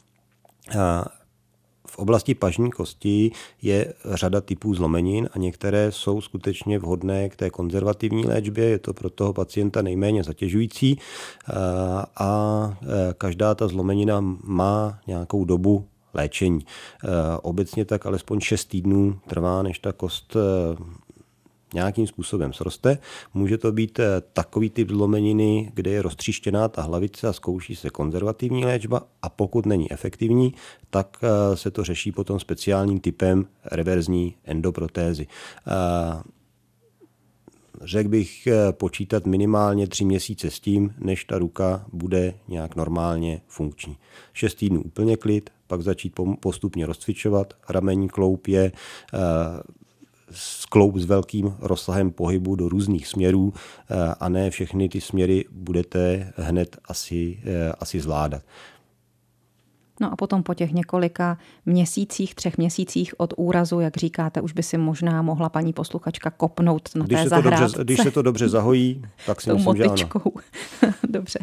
V 1.91 1.99
oblasti 1.99 2.35
pažní 2.35 2.71
kosti 2.71 3.31
je 3.63 3.95
řada 4.05 4.41
typů 4.41 4.75
zlomenin 4.75 5.29
a 5.33 5.39
některé 5.39 5.93
jsou 5.93 6.21
skutečně 6.21 6.79
vhodné 6.79 7.29
k 7.29 7.37
té 7.37 7.51
konzervativní 7.51 8.27
léčbě, 8.27 8.65
je 8.65 8.79
to 8.79 8.95
pro 8.95 9.11
toho 9.11 9.33
pacienta 9.33 9.83
nejméně 9.83 10.25
zatěžující 10.25 10.99
a 12.21 12.31
každá 13.19 13.55
ta 13.55 13.69
zlomenina 13.69 14.21
má 14.45 14.99
nějakou 15.07 15.45
dobu 15.45 15.89
léčení. 16.15 16.61
Obecně 17.43 17.85
tak 17.85 18.07
alespoň 18.07 18.41
6 18.41 18.65
týdnů 18.65 19.21
trvá, 19.27 19.63
než 19.63 19.79
ta 19.79 19.93
kost 19.93 20.37
nějakým 21.75 22.07
způsobem 22.07 22.53
sroste. 22.53 22.99
Může 23.35 23.59
to 23.59 23.73
být 23.73 23.99
eh, 23.99 24.23
takový 24.33 24.71
typ 24.71 24.91
zlomeniny, 24.91 25.73
kde 25.75 25.91
je 25.91 26.03
roztříštěná 26.03 26.69
ta 26.69 26.83
hlavice 26.83 27.29
a 27.29 27.33
zkouší 27.33 27.77
se 27.77 27.91
konzervativní 27.91 28.65
léčba 28.65 29.03
a 29.23 29.29
pokud 29.29 29.67
není 29.67 29.93
efektivní, 29.93 30.55
tak 30.91 31.17
eh, 31.23 31.57
se 31.57 31.71
to 31.71 31.85
řeší 31.85 32.13
potom 32.13 32.41
speciálním 32.41 33.01
typem 33.01 33.47
reverzní 33.65 34.35
endoprotézy. 34.45 35.27
Eh, 35.67 36.23
řekl 37.83 38.09
bych 38.09 38.49
počítat 38.71 39.27
minimálně 39.27 39.87
tři 39.87 40.05
měsíce 40.05 40.51
s 40.51 40.61
tím, 40.61 40.95
než 40.99 41.25
ta 41.25 41.39
ruka 41.39 41.85
bude 41.93 42.35
nějak 42.49 42.77
normálně 42.77 43.41
funkční. 43.47 43.97
Šest 44.33 44.55
týdnů 44.55 44.83
úplně 44.83 45.17
klid, 45.17 45.51
pak 45.69 45.83
začít 45.83 46.13
postupně 46.41 46.87
rozcvičovat. 46.87 47.55
Ramení 47.69 48.09
kloup 48.09 48.47
je 48.47 48.73
skloup 50.31 50.97
s 50.97 51.05
velkým 51.05 51.55
rozsahem 51.61 52.11
pohybu 52.11 52.57
do 52.57 52.69
různých 52.69 53.07
směrů 53.07 53.53
eh, 53.55 54.15
a 54.21 54.29
ne 54.29 54.51
všechny 54.51 54.89
ty 54.89 55.01
směry 55.01 55.45
budete 55.51 56.33
hned 56.37 56.77
asi, 56.85 57.39
eh, 57.45 57.73
asi 57.81 58.01
zvládat. 58.01 58.43
No 60.01 60.13
a 60.13 60.17
potom 60.17 60.43
po 60.43 60.55
těch 60.55 60.73
několika 60.73 61.39
měsících, 61.67 62.35
třech 62.35 62.59
měsících 62.59 63.15
od 63.21 63.35
úrazu, 63.37 63.81
jak 63.81 63.97
říkáte, 63.97 64.41
už 64.41 64.53
by 64.53 64.63
si 64.63 64.79
možná 64.79 65.23
mohla 65.23 65.49
paní 65.49 65.73
posluchačka 65.73 66.31
kopnout 66.31 66.89
na 66.95 67.05
když 67.05 67.19
té 67.19 67.29
se 67.29 67.35
to 67.35 67.43
dobře, 67.43 67.85
Když 67.85 67.99
se 67.99 68.11
to 68.11 68.23
dobře 68.23 68.49
zahojí, 68.49 69.03
tak 69.27 69.41
si 69.41 69.53
myslím, 69.53 69.65
motičkou. 69.65 70.33
že 70.41 70.47
ano. 70.83 70.93
dobře. 71.09 71.39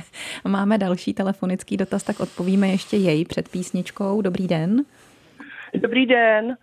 Máme 0.47 0.77
další 0.77 1.13
telefonický 1.13 1.77
dotaz, 1.77 2.03
tak 2.03 2.19
odpovíme 2.19 2.67
ještě 2.67 2.97
jej 2.97 3.25
před 3.25 3.49
písničkou. 3.49 4.21
Dobrý 4.21 4.47
den. 4.47 4.83
Dobrý 5.73 6.05
den. 6.05 6.57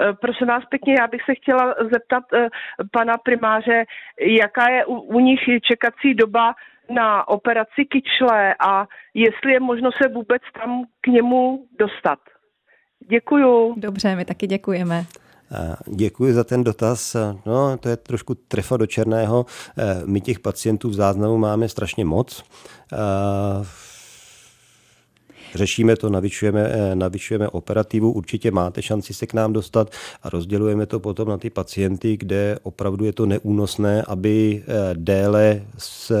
Eh, 0.00 0.12
prosím 0.12 0.46
vás 0.46 0.64
pěkně, 0.70 0.94
já 1.00 1.06
bych 1.06 1.20
se 1.22 1.34
chtěla 1.34 1.74
zeptat 1.92 2.24
eh, 2.34 2.48
pana 2.92 3.18
primáře, 3.18 3.84
jaká 4.20 4.70
je 4.70 4.84
u, 4.84 4.94
u 4.94 5.20
nich 5.20 5.40
čekací 5.62 6.14
doba 6.14 6.54
na 6.90 7.28
operaci 7.28 7.84
kyčle 7.84 8.54
a 8.60 8.86
jestli 9.14 9.52
je 9.52 9.60
možno 9.60 9.90
se 10.02 10.08
vůbec 10.08 10.42
tam 10.60 10.84
k 11.00 11.06
němu 11.06 11.66
dostat. 11.78 12.18
Děkuju. 13.10 13.74
Dobře, 13.76 14.16
my 14.16 14.24
taky 14.24 14.46
děkujeme. 14.46 15.04
Eh, 15.52 15.76
děkuji 15.86 16.32
za 16.32 16.44
ten 16.44 16.64
dotaz. 16.64 17.16
No, 17.46 17.76
to 17.78 17.88
je 17.88 17.96
trošku 17.96 18.34
trefa 18.34 18.76
do 18.76 18.86
černého. 18.86 19.46
My 20.04 20.20
těch 20.20 20.40
pacientů 20.40 20.88
v 20.88 20.94
záznamu 20.94 21.38
máme 21.38 21.68
strašně 21.68 22.04
moc. 22.04 22.44
Řešíme 25.54 25.96
to, 25.96 26.10
navyšujeme, 26.10 26.60
eh, 26.60 26.94
navyšujeme 26.94 27.48
operativu, 27.48 28.12
určitě 28.12 28.50
máte 28.50 28.82
šanci 28.82 29.14
se 29.14 29.26
k 29.26 29.34
nám 29.34 29.52
dostat 29.52 29.90
a 30.22 30.30
rozdělujeme 30.30 30.86
to 30.86 31.00
potom 31.00 31.28
na 31.28 31.38
ty 31.38 31.50
pacienty, 31.50 32.16
kde 32.16 32.58
opravdu 32.62 33.04
je 33.04 33.12
to 33.12 33.26
neúnosné, 33.26 34.02
aby 34.02 34.62
eh, 34.62 34.94
déle 34.94 35.62
s 35.78 36.12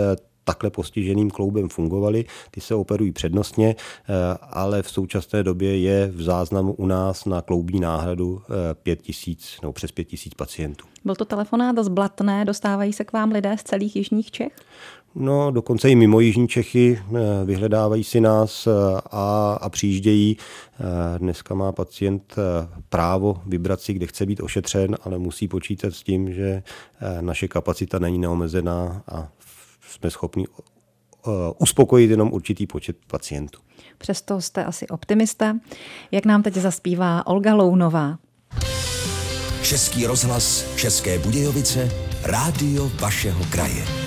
takhle 0.48 0.70
postiženým 0.70 1.30
kloubem 1.30 1.68
fungovaly. 1.68 2.24
Ty 2.50 2.60
se 2.60 2.74
operují 2.74 3.12
přednostně, 3.12 3.76
eh, 3.76 4.14
ale 4.42 4.82
v 4.82 4.90
současné 4.90 5.42
době 5.42 5.78
je 5.78 6.06
v 6.06 6.22
záznamu 6.22 6.72
u 6.72 6.86
nás 6.86 7.24
na 7.24 7.42
kloubní 7.42 7.80
náhradu 7.80 8.42
5 8.82 9.02
tisíc 9.02 9.58
nebo 9.62 9.72
přes 9.72 9.92
5 9.92 10.04
tisíc 10.04 10.34
pacientů. 10.34 10.86
Byl 11.04 11.14
to 11.14 11.24
telefonát 11.24 11.78
z 11.78 11.88
Blatné, 11.88 12.44
dostávají 12.44 12.92
se 12.92 13.04
k 13.04 13.12
vám 13.12 13.30
lidé 13.30 13.56
z 13.58 13.62
celých 13.62 13.96
jižních 13.96 14.30
Čech? 14.30 14.52
No, 15.14 15.50
dokonce 15.50 15.90
i 15.90 15.94
mimo 15.94 16.20
Jižní 16.20 16.48
Čechy 16.48 16.98
eh, 17.00 17.44
vyhledávají 17.44 18.04
si 18.04 18.20
nás 18.20 18.66
eh, 18.66 18.70
a, 19.10 19.58
a 19.60 19.68
přijíždějí. 19.68 20.36
Eh, 20.36 21.18
dneska 21.18 21.54
má 21.54 21.72
pacient 21.72 22.36
právo 22.88 23.42
vybrat 23.46 23.80
si, 23.80 23.92
kde 23.92 24.06
chce 24.06 24.26
být 24.26 24.40
ošetřen, 24.40 24.96
ale 25.04 25.18
musí 25.18 25.48
počítat 25.48 25.94
s 25.94 26.02
tím, 26.02 26.32
že 26.32 26.62
naše 27.20 27.48
kapacita 27.48 27.98
není 27.98 28.18
neomezená 28.18 29.02
a 29.12 29.28
jsme 29.80 30.10
schopni 30.10 30.46
uspokojit 31.58 32.10
jenom 32.10 32.32
určitý 32.32 32.66
počet 32.66 32.96
pacientů. 33.06 33.60
Přesto 33.98 34.40
jste 34.40 34.64
asi 34.64 34.88
optimista. 34.88 35.56
Jak 36.10 36.24
nám 36.26 36.42
teď 36.42 36.54
zaspívá 36.54 37.26
Olga 37.26 37.54
Lounová? 37.54 38.18
Český 39.62 40.06
rozhlas 40.06 40.76
České 40.76 41.18
Budějovice, 41.18 41.90
rádio 42.22 42.90
vašeho 43.00 43.44
kraje. 43.50 43.97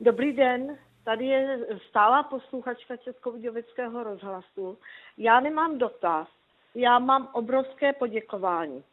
Dobrý 0.00 0.32
den, 0.32 0.76
Tady 1.04 1.26
je 1.26 1.58
stálá 1.88 2.22
posluchačka 2.22 2.96
Českobudějovického 2.96 4.04
rozhlasu. 4.04 4.78
Já 5.18 5.40
nemám 5.40 5.78
dotaz, 5.78 6.28
já 6.74 6.98
mám 6.98 7.28
obrovské 7.32 7.92
poděkování. 7.92 8.84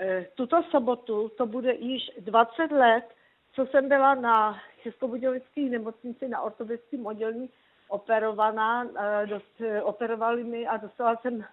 E, 0.00 0.26
tuto 0.34 0.62
sobotu 0.62 1.28
to 1.28 1.46
bude 1.46 1.74
již 1.74 2.10
20 2.18 2.72
let, 2.72 3.04
co 3.52 3.66
jsem 3.66 3.88
byla 3.88 4.14
na 4.14 4.60
Českobudějovické 4.82 5.60
nemocnici 5.60 6.28
na 6.28 6.40
ortopedickém 6.40 7.06
oddělení 7.06 7.50
operovaná, 7.88 8.84
e, 8.84 9.26
dost, 9.26 9.60
e, 9.60 9.82
operovali 9.82 10.44
mi 10.44 10.66
a 10.66 10.76
dostala 10.76 11.16
jsem 11.16 11.44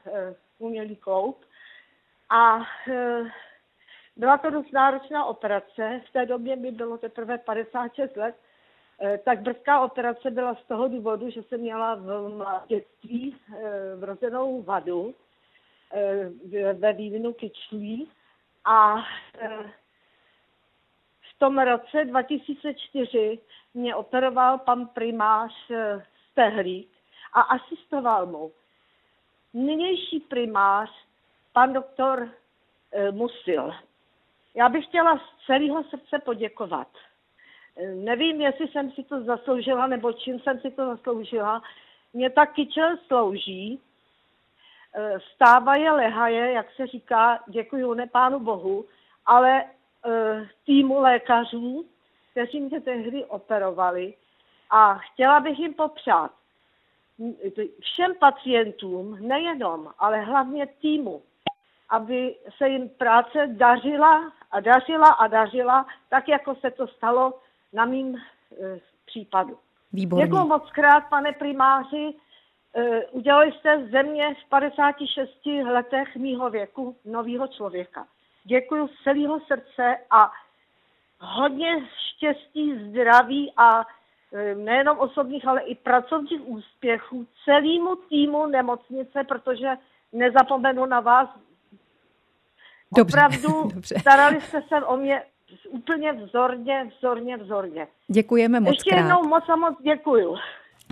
umělý 0.60 0.96
kloup. 0.96 1.46
A 2.30 2.60
byla 4.16 4.38
to 4.38 4.50
dost 4.50 4.74
náročná 4.74 5.26
operace, 5.26 6.02
v 6.10 6.14
té 6.14 6.26
době 6.26 6.56
mi 6.56 6.72
bylo 6.72 6.98
teprve 6.98 7.38
56 7.38 8.16
let, 8.16 8.36
tak 9.24 9.42
brzká 9.42 9.82
operace 9.82 10.32
byla 10.32 10.56
z 10.56 10.64
toho 10.68 10.88
důvodu, 10.88 11.30
že 11.30 11.44
jsem 11.44 11.60
měla 11.60 11.96
v 11.96 12.62
dětství 12.68 13.36
eh, 13.36 13.96
vrozenou 13.96 14.62
vadu 14.62 15.16
eh, 15.94 16.74
ve 16.74 16.94
vývinu 16.94 17.34
kyčlí 17.34 18.12
a 18.66 18.98
v 21.22 21.40
tom 21.40 21.58
roce 21.60 22.06
2004 22.06 23.40
mě 23.74 23.96
operoval 23.96 24.58
pan 24.58 24.88
primář 24.88 25.72
Stehlík 26.32 26.90
a 27.34 27.42
asistoval 27.42 28.26
mu. 28.26 28.52
Nynější 29.54 30.20
primář, 30.20 30.90
pan 31.54 31.74
doktor 31.74 32.30
Musil. 33.12 33.72
Já 34.56 34.70
bych 34.70 34.86
chtěla 34.86 35.18
z 35.18 35.46
celého 35.46 35.84
srdce 35.84 36.20
poděkovat 36.26 36.88
Nevím, 37.94 38.42
jestli 38.42 38.68
jsem 38.68 38.92
si 38.92 39.04
to 39.04 39.24
zasloužila, 39.24 39.88
nebo 39.88 40.14
čím 40.14 40.40
jsem 40.40 40.60
si 40.60 40.72
to 40.72 40.86
zasloužila. 40.86 41.62
Mě 42.14 42.30
ta 42.30 42.46
kyčel 42.46 42.98
slouží. 43.08 43.80
E, 44.96 45.20
stáva 45.36 45.76
je 45.76 45.92
lehaje, 45.92 46.52
jak 46.52 46.72
se 46.72 46.88
říká, 46.88 47.40
děkuji 47.48 47.94
ne 47.94 48.08
pánu 48.08 48.40
bohu, 48.40 48.86
ale 49.26 49.62
e, 49.62 49.68
týmu 50.66 51.00
lékařů, 51.00 51.86
kteří 52.32 52.62
mě 52.62 52.82
tehdy 52.82 53.26
operovali 53.26 54.14
a 54.70 54.94
chtěla 54.94 55.40
bych 55.40 55.60
jim 55.60 55.74
popřát 55.74 56.32
všem 57.82 58.16
pacientům, 58.16 59.28
nejenom, 59.28 59.94
ale 60.00 60.22
hlavně 60.22 60.68
týmu, 60.68 61.22
aby 61.90 62.36
se 62.58 62.70
jim 62.70 62.90
práce 62.90 63.48
dařila 63.48 64.32
a 64.52 64.60
dařila 64.60 65.08
a 65.08 65.28
dařila, 65.28 65.86
tak 66.10 66.28
jako 66.28 66.56
se 66.56 66.72
to 66.72 66.88
stalo 66.88 67.34
na 67.74 67.86
mým 67.86 68.16
e, 68.16 68.80
případu. 69.06 69.58
Výborně. 69.94 70.26
Děkuji 70.26 70.46
moc 70.48 70.72
krát, 70.72 71.04
pane 71.10 71.32
primáři. 71.32 72.14
E, 72.76 73.06
udělali 73.06 73.52
jste 73.52 73.86
z 73.86 73.92
země 73.92 74.36
v 74.46 74.50
56 74.50 75.46
letech 75.46 76.16
mýho 76.16 76.50
věku 76.50 76.96
novýho 77.06 77.48
člověka. 77.48 78.08
Děkuji 78.44 78.88
z 78.88 79.04
celého 79.04 79.40
srdce 79.40 79.98
a 80.12 80.32
hodně 81.20 81.88
štěstí, 82.10 82.90
zdraví 82.90 83.54
a 83.58 83.86
e, 84.34 84.56
nejenom 84.56 85.00
osobních, 85.00 85.48
ale 85.48 85.62
i 85.62 85.76
pracovních 85.76 86.48
úspěchů 86.48 87.28
celému 87.46 87.96
týmu 87.96 88.46
nemocnice, 88.48 89.24
protože 89.24 89.68
nezapomenu 90.14 90.86
na 90.86 91.00
vás. 91.00 91.30
Dobře, 92.98 93.18
Opravdu 93.18 93.70
dobře. 93.74 94.00
starali 94.00 94.42
jste 94.42 94.62
se 94.62 94.86
o 94.86 94.98
mě 94.98 95.24
úplně 95.70 96.14
vzorně, 96.14 96.90
vzorně, 96.98 97.38
vzorně. 97.38 97.88
Děkujeme 98.08 98.60
moc 98.60 98.70
Ještě 98.70 98.90
krát. 98.90 99.00
jednou 99.00 99.28
moc 99.28 99.44
a 99.50 99.56
moc 99.56 99.76
děkuju. 99.84 100.36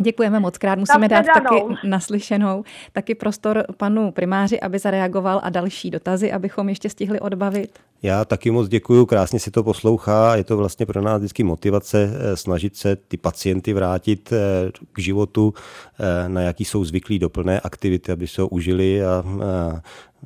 Děkujeme 0.01 0.39
moc 0.39 0.57
krát. 0.57 0.79
Musíme 0.79 1.07
dát 1.07 1.25
taky 1.25 1.63
naslyšenou, 1.83 2.63
taky 2.93 3.15
prostor 3.15 3.65
panu 3.77 4.11
primáři, 4.11 4.59
aby 4.59 4.79
zareagoval 4.79 5.39
a 5.43 5.49
další 5.49 5.91
dotazy, 5.91 6.31
abychom 6.31 6.69
ještě 6.69 6.89
stihli 6.89 7.19
odbavit. 7.19 7.79
Já 8.01 8.25
taky 8.25 8.51
moc 8.51 8.67
děkuju, 8.67 9.05
krásně 9.05 9.39
si 9.39 9.51
to 9.51 9.63
poslouchá. 9.63 10.35
Je 10.35 10.43
to 10.43 10.57
vlastně 10.57 10.85
pro 10.85 11.01
nás 11.01 11.17
vždycky 11.17 11.43
motivace 11.43 12.09
eh, 12.13 12.37
snažit 12.37 12.75
se 12.75 12.95
ty 12.95 13.17
pacienty 13.17 13.73
vrátit 13.73 14.33
eh, 14.33 14.71
k 14.93 14.99
životu, 14.99 15.53
eh, 15.99 16.29
na 16.29 16.41
jaký 16.41 16.65
jsou 16.65 16.85
zvyklí 16.85 17.19
do 17.19 17.29
plné 17.29 17.59
aktivity, 17.59 18.11
aby 18.11 18.27
se 18.27 18.41
ho 18.41 18.47
užili 18.47 19.05
a 19.05 19.23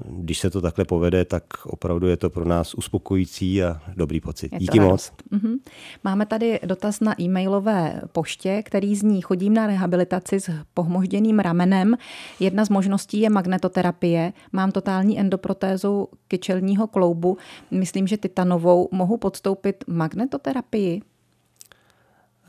když 0.05 0.39
se 0.39 0.49
to 0.49 0.61
takhle 0.61 0.85
povede, 0.85 1.25
tak 1.25 1.43
opravdu 1.65 2.07
je 2.07 2.17
to 2.17 2.29
pro 2.29 2.45
nás 2.45 2.73
uspokojící 2.73 3.63
a 3.63 3.81
dobrý 3.95 4.21
pocit. 4.21 4.53
Je 4.53 4.59
Díky 4.59 4.79
moc. 4.79 5.11
Mhm. 5.31 5.55
Máme 6.03 6.25
tady 6.25 6.59
dotaz 6.65 6.99
na 6.99 7.21
e-mailové 7.21 8.01
poště, 8.11 8.63
který 8.65 8.95
zní 8.95 9.21
chodím 9.21 9.53
na 9.53 9.67
rehabilitaci 9.67 10.39
s 10.39 10.49
pohmožděným 10.73 11.39
ramenem. 11.39 11.97
Jedna 12.39 12.65
z 12.65 12.69
možností 12.69 13.19
je 13.19 13.29
magnetoterapie. 13.29 14.33
Mám 14.51 14.71
totální 14.71 15.19
endoprotézu 15.19 16.07
kyčelního 16.27 16.87
kloubu. 16.87 17.37
Myslím, 17.71 18.07
že 18.07 18.17
titanovou. 18.17 18.89
Mohu 18.91 19.17
podstoupit 19.17 19.83
magnetoterapii? 19.87 21.01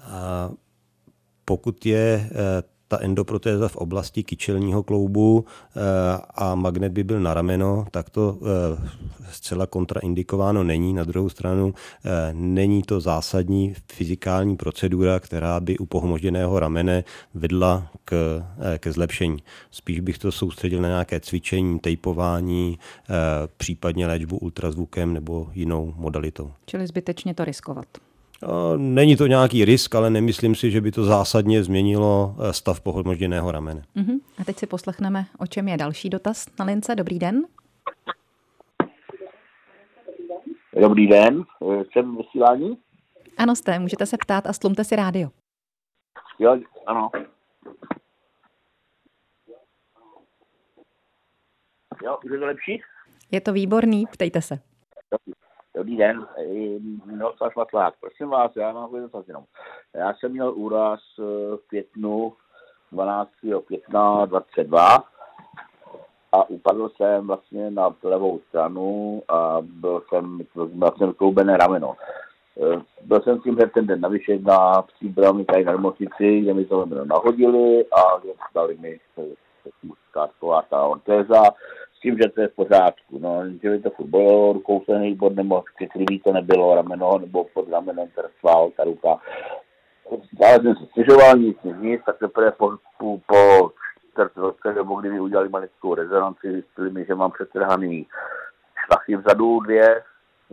A 0.02 0.50
pokud 1.44 1.86
je 1.86 2.30
eh, 2.30 2.62
ta 2.90 2.98
endoprotéza 3.00 3.68
v 3.68 3.76
oblasti 3.76 4.22
kyčelního 4.22 4.82
kloubu 4.82 5.44
eh, 5.44 5.80
a 6.34 6.54
magnet 6.54 6.92
by 6.92 7.04
byl 7.04 7.20
na 7.20 7.34
rameno, 7.34 7.86
tak 7.90 8.10
to 8.10 8.38
eh, 8.42 8.90
zcela 9.30 9.66
kontraindikováno 9.66 10.64
není. 10.64 10.94
Na 10.94 11.04
druhou 11.04 11.28
stranu 11.28 11.74
není 12.32 12.82
to 12.82 13.00
zásadní 13.00 13.74
fyzikální 13.92 14.56
procedura, 14.56 15.20
která 15.20 15.60
by 15.60 15.78
u 15.78 15.86
pohmožděného 15.86 16.60
ramene 16.60 17.04
vedla 17.34 17.90
k, 18.04 18.42
ke 18.78 18.92
zlepšení. 18.92 19.36
Spíš 19.70 20.00
bych 20.00 20.18
to 20.18 20.32
soustředil 20.32 20.82
na 20.82 20.88
nějaké 20.88 21.20
cvičení, 21.20 21.78
tejpování, 21.78 22.78
případně 23.56 24.06
léčbu 24.06 24.38
ultrazvukem 24.38 25.14
nebo 25.14 25.48
jinou 25.52 25.94
modalitou. 25.96 26.52
Čili 26.66 26.86
zbytečně 26.86 27.34
to 27.34 27.44
riskovat. 27.44 27.86
Není 28.76 29.16
to 29.16 29.26
nějaký 29.26 29.64
risk, 29.64 29.94
ale 29.94 30.10
nemyslím 30.10 30.54
si, 30.54 30.70
že 30.70 30.80
by 30.80 30.92
to 30.92 31.04
zásadně 31.04 31.64
změnilo 31.64 32.36
eh, 32.38 32.52
stav 32.52 32.80
pohmožděného 32.80 33.52
ramene. 33.52 33.82
Uh-huh. 33.96 34.20
A 34.38 34.44
teď 34.44 34.58
si 34.58 34.66
poslechneme, 34.66 35.26
o 35.38 35.46
čem 35.46 35.68
je 35.68 35.76
další 35.76 36.10
dotaz 36.10 36.46
na 36.58 36.64
lince. 36.64 36.94
Dobrý 36.94 37.18
den. 37.18 37.42
Dobrý 40.80 41.06
den, 41.06 41.44
eh, 41.62 41.84
jsem 41.92 42.16
vysílání? 42.16 42.78
Ano, 43.38 43.56
jste, 43.56 43.78
můžete 43.78 44.06
se 44.06 44.16
ptát 44.16 44.46
a 44.46 44.52
stlumte 44.52 44.84
si 44.84 44.96
rádio. 44.96 45.30
Jo, 46.38 46.60
ano. 46.86 47.10
Jo, 52.04 52.18
už 52.24 52.32
je 52.32 52.38
to 52.38 52.46
lepší? 52.46 52.82
Je 53.30 53.40
to 53.40 53.52
výborný, 53.52 54.06
ptejte 54.12 54.42
se. 54.42 54.69
Dobrý 55.80 55.96
den, 55.96 56.26
Miroslav 57.06 57.52
Švatlák. 57.52 57.94
Prosím 58.00 58.28
vás, 58.28 58.56
já 58.56 58.72
mám 58.72 58.92
dotaz 58.92 59.28
jenom. 59.28 59.44
Já 59.94 60.14
jsem 60.14 60.32
měl 60.32 60.52
úraz 60.54 61.00
eh, 61.18 61.22
v 61.56 61.60
květnu 61.68 62.32
12. 62.92 63.30
května 63.66 64.26
22 64.26 65.04
a 66.32 66.48
upadl 66.48 66.88
jsem 66.88 67.26
vlastně 67.26 67.70
na 67.70 67.94
levou 68.02 68.40
stranu 68.48 69.22
a 69.28 69.58
byl 69.60 70.02
jsem, 70.08 70.40
jsem 70.98 71.12
kloubené 71.12 71.56
rameno. 71.56 71.96
Eh, 72.62 72.80
Byl 73.02 73.20
jsem 73.20 73.40
s 73.40 73.42
tím 73.42 73.56
ten 73.74 73.86
den 73.86 74.00
navyšet 74.00 74.42
na 74.42 74.82
příbrami 74.82 75.44
tady 75.44 75.64
na 75.64 75.72
nemocnici, 75.72 76.40
kde 76.40 76.54
mi 76.54 76.64
to 76.64 76.80
rameno 76.80 77.04
nahodili 77.04 77.84
a 77.90 78.20
dali 78.54 78.78
mi 78.78 79.00
skátková 80.10 80.62
ta 80.62 80.82
ortéza 80.82 81.42
s 82.00 82.02
tím, 82.02 82.16
že 82.22 82.28
to 82.28 82.40
je 82.40 82.48
v 82.48 82.54
pořádku. 82.54 83.18
No, 83.18 83.42
že 83.62 83.70
by 83.70 83.78
to 83.80 83.90
furt 83.90 84.06
bolelo, 84.06 84.52
rukou 84.52 84.84
se 84.84 84.98
nejbod, 84.98 85.36
nebo 85.36 85.64
citlivý 85.78 86.20
to 86.20 86.32
nebylo, 86.32 86.74
rameno, 86.74 87.18
nebo 87.18 87.44
pod 87.44 87.68
ramenem 87.70 88.08
tersval, 88.08 88.70
ta 88.76 88.84
ruka. 88.84 89.20
Ale 90.44 90.54
jsem 90.54 90.74
se 90.76 90.86
stěžoval, 90.86 91.36
nic, 91.36 91.56
nic, 91.64 91.76
nic, 91.80 92.00
tak 92.06 92.18
teprve 92.18 92.52
po, 92.52 92.76
po, 92.98 93.18
po 93.26 93.70
čtvrt 94.10 94.36
roce, 94.36 94.74
nebo 94.74 94.94
kdy 94.94 95.10
mi 95.10 95.20
udělali 95.20 95.48
magnetickou 95.48 95.94
rezonanci, 95.94 96.52
zjistili 96.52 96.90
mi, 96.90 97.04
že 97.04 97.14
mám 97.14 97.30
přetrhaný 97.30 98.06
šlachy 98.86 99.16
vzadu 99.16 99.60
dvě 99.60 100.02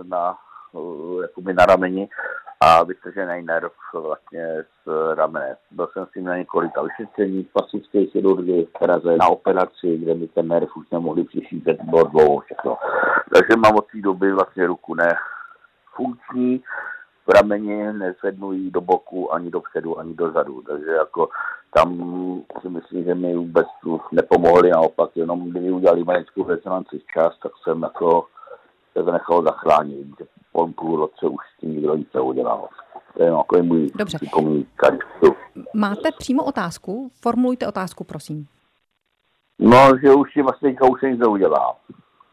na, 0.04 0.38
uh, 0.72 1.22
jakoby 1.22 1.54
na 1.54 1.66
rameni 1.66 2.10
a 2.60 2.84
vytržený 2.84 3.46
nerv 3.46 3.72
vlastně 3.94 4.64
z 4.64 5.16
ramene. 5.16 5.56
Byl 5.72 5.88
jsem 5.88 6.06
s 6.06 6.12
tím 6.12 6.26
na 6.26 6.38
několika 6.38 6.82
vyšetření 6.82 7.44
v 7.44 7.54
plastické 7.54 8.06
chirurgii 8.06 8.66
v 8.66 8.80
Praze 8.80 9.18
na 9.18 9.28
operaci, 9.28 9.98
kde 9.98 10.14
mi 10.14 10.28
ten 10.28 10.48
nerv 10.48 10.78
už 10.78 10.90
nemohli 10.90 11.24
přišít, 11.24 11.64
bylo 11.84 12.04
dlouho 12.04 12.40
všechno. 12.40 12.78
Takže 13.34 13.56
mám 13.58 13.76
od 13.76 13.86
té 13.92 14.02
doby 14.02 14.32
vlastně 14.32 14.68
ruku 14.68 14.96
nefunkční, 14.96 16.64
v 17.28 17.30
rameni 17.30 17.94
nezvednují 17.94 18.72
do 18.72 18.82
boku 18.82 19.34
ani 19.34 19.52
dopředu, 19.52 20.00
ani 20.00 20.14
dozadu. 20.14 20.62
Takže 20.62 20.92
jako 20.92 21.30
tam 21.74 21.98
si 22.62 22.70
myslím, 22.70 23.04
že 23.04 23.16
mi 23.16 23.36
vůbec 23.36 23.68
tu 23.82 24.02
nepomohli, 24.12 24.70
naopak 24.70 25.10
jenom 25.16 25.50
kdyby 25.50 25.72
udělali 25.72 26.04
magnetickou 26.04 26.48
rezonanci 26.48 27.00
včas, 27.00 27.40
tak 27.44 27.52
jsem 27.64 27.82
jako 27.82 28.26
se 28.98 29.04
to 29.04 29.12
nechal 29.12 29.44
zachránit, 29.44 30.08
po 30.58 30.68
půl 30.68 30.96
roce 30.96 31.26
už 31.28 31.44
s 31.56 31.60
tím 31.60 31.72
nikdo 31.72 31.96
nic 31.96 32.08
neudělal. 32.14 32.70
To 33.18 33.24
je 33.24 33.30
jako 33.30 33.64
můj 33.64 33.92
Dobře. 33.96 34.18
Máte 35.74 36.10
přímo 36.18 36.44
otázku? 36.44 37.12
Formulujte 37.22 37.68
otázku, 37.68 38.04
prosím. 38.04 38.48
No, 39.60 39.92
že 40.04 40.14
už 40.14 40.34
si 40.34 40.42
vlastně 40.42 40.76
už 40.92 41.00
se 41.00 41.10
nic 41.10 41.20
neudělá 41.20 41.78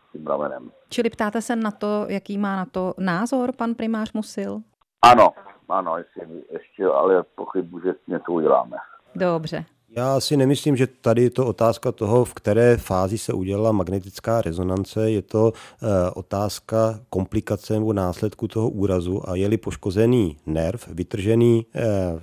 s 0.08 0.12
tím 0.12 0.26
ramenem. 0.26 0.70
Čili 0.88 1.10
ptáte 1.10 1.42
se 1.42 1.56
na 1.56 1.70
to, 1.70 2.06
jaký 2.08 2.38
má 2.38 2.56
na 2.56 2.64
to 2.64 2.94
názor 2.98 3.52
pan 3.56 3.74
primář 3.74 4.12
Musil? 4.12 4.60
Ano, 5.02 5.30
ano, 5.68 5.96
jestli, 5.98 6.42
ještě, 6.52 6.86
ale 6.86 7.22
pochybu, 7.22 7.80
že 7.80 7.94
něco 8.06 8.32
uděláme. 8.32 8.76
Dobře. 9.14 9.64
Já 9.96 10.20
si 10.20 10.36
nemyslím, 10.36 10.76
že 10.76 10.86
tady 10.86 11.22
je 11.22 11.30
to 11.30 11.46
otázka 11.46 11.92
toho, 11.92 12.24
v 12.24 12.34
které 12.34 12.76
fázi 12.76 13.18
se 13.18 13.32
udělala 13.32 13.72
magnetická 13.72 14.42
rezonance. 14.42 15.10
Je 15.10 15.22
to 15.22 15.52
uh, 15.52 15.88
otázka 16.14 17.00
komplikace 17.10 17.74
nebo 17.74 17.92
následku 17.92 18.48
toho 18.48 18.68
úrazu 18.68 19.30
a 19.30 19.34
je-li 19.34 19.56
poškozený 19.56 20.36
nerv, 20.46 20.88
vytržený 20.88 21.66
uh, 21.74 22.20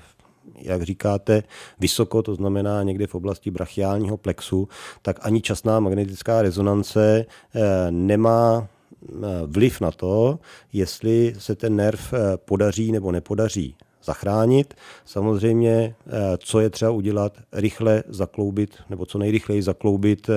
jak 0.56 0.84
říkáte, 0.84 1.44
vysoko, 1.80 2.22
to 2.22 2.36
znamená 2.36 2.84
někde 2.84 3.08
v 3.08 3.16
oblasti 3.16 3.52
brachiálního 3.52 4.18
plexu, 4.18 4.68
tak 5.02 5.20
ani 5.22 5.42
časná 5.42 5.80
magnetická 5.80 6.42
rezonance 6.42 7.26
uh, 7.56 7.62
nemá 7.90 8.68
vliv 9.46 9.82
na 9.82 9.92
to, 9.92 10.40
jestli 10.74 11.36
se 11.38 11.56
ten 11.56 11.76
nerv 11.76 12.14
podaří 12.36 12.92
nebo 12.92 13.12
nepodaří 13.12 13.76
zachránit. 14.04 14.74
Samozřejmě, 15.06 15.96
co 16.38 16.60
je 16.60 16.70
třeba 16.70 16.92
udělat, 16.92 17.38
rychle 17.52 18.04
zakloubit, 18.08 18.76
nebo 18.90 19.06
co 19.06 19.18
nejrychleji 19.18 19.62
zakloubit 19.62 20.30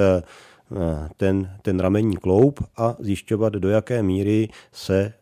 ten, 1.16 1.50
ten 1.62 1.80
ramenní 1.80 2.16
kloub 2.16 2.60
a 2.76 2.96
zjišťovat, 2.98 3.52
do 3.52 3.68
jaké 3.68 4.02
míry 4.02 4.48
se 4.72 5.12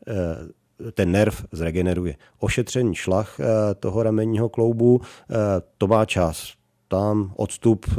ten 0.95 1.13
nerv 1.13 1.45
zregeneruje. 1.53 2.17
Ošetření 2.39 2.95
šlach 2.95 3.39
toho 3.81 4.03
ramenního 4.03 4.49
kloubu, 4.49 5.01
to 5.79 5.87
má 5.87 6.05
čas 6.05 6.53
tam 6.93 7.33
odstup 7.37 7.87
eh, 7.89 7.95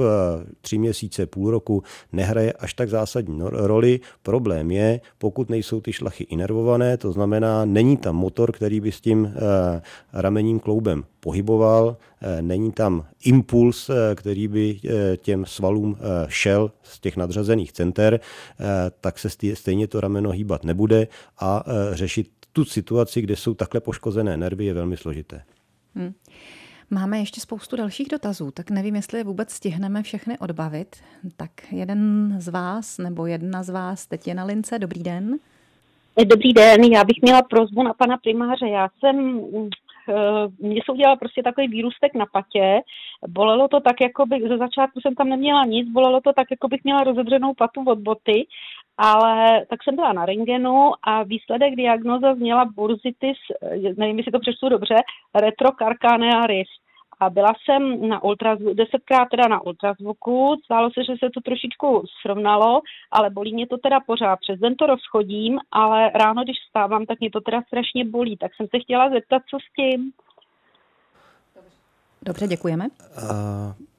tři 0.61 0.77
měsíce, 0.77 1.25
půl 1.25 1.51
roku 1.51 1.83
nehraje 2.11 2.53
až 2.53 2.73
tak 2.73 2.89
zásadní 2.89 3.39
no, 3.39 3.49
roli. 3.49 3.99
Problém 4.23 4.71
je, 4.71 5.01
pokud 5.17 5.49
nejsou 5.49 5.81
ty 5.81 5.93
šlachy 5.93 6.23
inervované, 6.23 6.97
to 6.97 7.11
znamená, 7.11 7.65
není 7.65 7.97
tam 7.97 8.15
motor, 8.15 8.51
který 8.51 8.79
by 8.79 8.91
s 8.91 9.01
tím 9.01 9.33
ramenním 10.13 10.59
kloubem 10.59 11.03
pohyboval, 11.19 11.97
není 12.41 12.71
tam 12.71 13.05
impuls, 13.23 13.89
který 14.15 14.47
by 14.47 14.79
těm 15.17 15.45
svalům 15.45 15.97
šel 16.27 16.71
z 16.83 16.99
těch 16.99 17.17
nadřazených 17.17 17.71
center, 17.71 18.19
tak 19.01 19.19
se 19.19 19.29
stejně 19.53 19.87
to 19.87 20.01
rameno 20.01 20.31
hýbat 20.31 20.63
nebude 20.63 21.07
a 21.39 21.63
řešit 21.91 22.27
tu 22.53 22.65
situaci, 22.65 23.21
kde 23.21 23.35
jsou 23.35 23.53
takhle 23.53 23.81
poškozené 23.81 24.37
nervy, 24.37 24.65
je 24.65 24.73
velmi 24.73 24.97
složité. 24.97 25.41
Hmm. 25.95 26.13
Máme 26.89 27.19
ještě 27.19 27.41
spoustu 27.41 27.75
dalších 27.75 28.07
dotazů, 28.09 28.51
tak 28.51 28.69
nevím, 28.69 28.95
jestli 28.95 29.23
vůbec 29.23 29.51
stihneme 29.51 30.03
všechny 30.03 30.37
odbavit. 30.37 30.95
Tak 31.37 31.51
jeden 31.71 32.33
z 32.39 32.47
vás 32.47 32.97
nebo 32.97 33.25
jedna 33.25 33.63
z 33.63 33.69
vás 33.69 34.05
teď 34.05 34.27
je 34.27 34.33
na 34.33 34.43
lince. 34.43 34.79
Dobrý 34.79 35.03
den. 35.03 35.37
Dobrý 36.25 36.53
den, 36.53 36.83
já 36.83 37.03
bych 37.03 37.21
měla 37.21 37.41
prozbu 37.41 37.83
na 37.83 37.93
pana 37.93 38.17
primáře. 38.17 38.67
Já 38.67 38.89
jsem 38.99 39.41
Eh, 40.09 40.47
mně 40.59 40.81
se 40.85 40.91
udělal 40.91 41.17
prostě 41.17 41.43
takový 41.43 41.67
výrůstek 41.67 42.13
na 42.13 42.25
patě, 42.25 42.81
bolelo 43.27 43.67
to 43.67 43.79
tak, 43.79 44.01
jako 44.01 44.25
bych, 44.25 44.43
ze 44.43 44.57
začátku 44.57 45.01
jsem 45.01 45.15
tam 45.15 45.29
neměla 45.29 45.65
nic, 45.65 45.89
bolelo 45.89 46.21
to 46.21 46.33
tak, 46.33 46.47
jako 46.51 46.67
bych 46.67 46.83
měla 46.83 47.03
rozedřenou 47.03 47.53
patu 47.53 47.83
od 47.87 47.99
boty, 47.99 48.47
ale 48.97 49.65
tak 49.69 49.83
jsem 49.83 49.95
byla 49.95 50.13
na 50.13 50.25
rengenu 50.25 50.91
a 51.03 51.23
výsledek 51.23 51.75
diagnoza 51.75 52.35
zněla 52.35 52.65
burzitis, 52.65 53.37
eh, 53.61 53.93
nevím, 53.97 54.17
jestli 54.17 54.31
to 54.31 54.39
přečtu 54.39 54.69
dobře, 54.69 54.95
retrokarkanearis 55.35 56.67
a 57.19 57.29
byla 57.29 57.53
jsem 57.63 58.09
na 58.09 58.23
ultrazvuku, 58.23 58.73
desetkrát 58.73 59.29
teda 59.29 59.47
na 59.47 59.61
ultrazvuku, 59.61 60.55
stálo 60.65 60.89
se, 60.91 61.03
že 61.03 61.13
se 61.19 61.29
to 61.33 61.41
trošičku 61.41 62.03
srovnalo, 62.21 62.81
ale 63.11 63.29
bolí 63.29 63.53
mě 63.53 63.67
to 63.67 63.77
teda 63.77 63.99
pořád. 63.99 64.39
Přes 64.39 64.59
den 64.59 64.75
to 64.75 64.85
rozchodím, 64.85 65.59
ale 65.71 66.09
ráno, 66.09 66.43
když 66.43 66.57
vstávám, 66.67 67.05
tak 67.05 67.19
mě 67.19 67.31
to 67.31 67.41
teda 67.41 67.61
strašně 67.67 68.05
bolí. 68.05 68.37
Tak 68.37 68.55
jsem 68.55 68.67
se 68.67 68.79
chtěla 68.79 69.09
zeptat, 69.09 69.41
co 69.49 69.57
s 69.59 69.75
tím. 69.75 70.11
Dobře, 72.21 72.47
děkujeme. 72.47 72.85
Uh... 73.17 73.92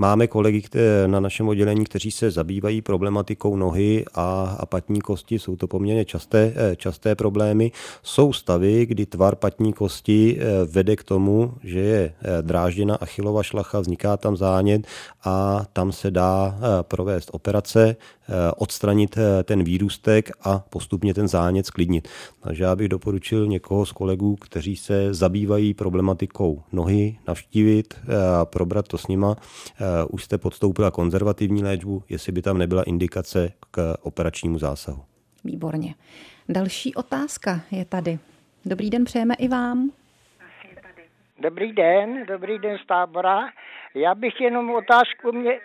Máme 0.00 0.26
kolegy 0.26 0.62
na 1.06 1.20
našem 1.20 1.48
oddělení, 1.48 1.84
kteří 1.84 2.10
se 2.10 2.30
zabývají 2.30 2.82
problematikou 2.82 3.56
nohy 3.56 4.04
a, 4.14 4.56
a 4.60 4.66
patní 4.66 5.00
kosti. 5.00 5.38
Jsou 5.38 5.56
to 5.56 5.66
poměrně 5.66 6.04
časté, 6.04 6.52
eh, 6.56 6.76
časté 6.76 7.14
problémy. 7.14 7.72
Jsou 8.02 8.32
stavy, 8.32 8.86
kdy 8.86 9.06
tvar 9.06 9.36
patní 9.36 9.72
kosti 9.72 10.38
eh, 10.38 10.64
vede 10.64 10.96
k 10.96 11.02
tomu, 11.04 11.54
že 11.64 11.80
je 11.80 12.14
eh, 12.22 12.42
drážděna 12.42 12.94
achilova 12.94 13.42
šlacha, 13.42 13.80
vzniká 13.80 14.16
tam 14.16 14.36
zánět 14.36 14.86
a 15.24 15.64
tam 15.72 15.92
se 15.92 16.10
dá 16.10 16.58
provést 16.82 17.30
operace, 17.32 17.96
odstranit 18.56 19.18
ten 19.44 19.64
výrůstek 19.64 20.30
a 20.42 20.64
postupně 20.70 21.14
ten 21.14 21.28
zánět 21.28 21.66
sklidnit. 21.66 22.08
Takže 22.40 22.64
já 22.64 22.76
bych 22.76 22.88
doporučil 22.88 23.46
někoho 23.46 23.86
z 23.86 23.92
kolegů, 23.92 24.36
kteří 24.36 24.76
se 24.76 25.14
zabývají 25.14 25.74
problematikou 25.74 26.62
nohy, 26.72 27.18
navštívit, 27.28 27.94
probrat 28.44 28.88
to 28.88 28.98
s 28.98 29.06
nima 29.06 29.36
už 30.10 30.24
jste 30.24 30.38
podstoupila 30.38 30.90
konzervativní 30.90 31.62
léčbu, 31.62 32.02
jestli 32.08 32.32
by 32.32 32.42
tam 32.42 32.58
nebyla 32.58 32.82
indikace 32.82 33.52
k 33.70 33.94
operačnímu 34.02 34.58
zásahu. 34.58 35.02
Výborně. 35.44 35.94
Další 36.48 36.94
otázka 36.94 37.60
je 37.70 37.84
tady. 37.84 38.18
Dobrý 38.64 38.90
den, 38.90 39.04
přejeme 39.04 39.34
i 39.34 39.48
vám. 39.48 39.90
Dobrý 41.42 41.72
den, 41.72 42.26
dobrý 42.26 42.58
den 42.58 42.78
z 42.84 42.86
tábora. 42.86 43.48
Já 43.94 44.14
bych 44.14 44.40
jenom 44.40 44.70
otázku 44.70 45.32
mě, 45.32 45.60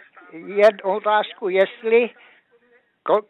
jed 0.55 0.75
otázku, 0.83 1.49
jestli 1.49 2.09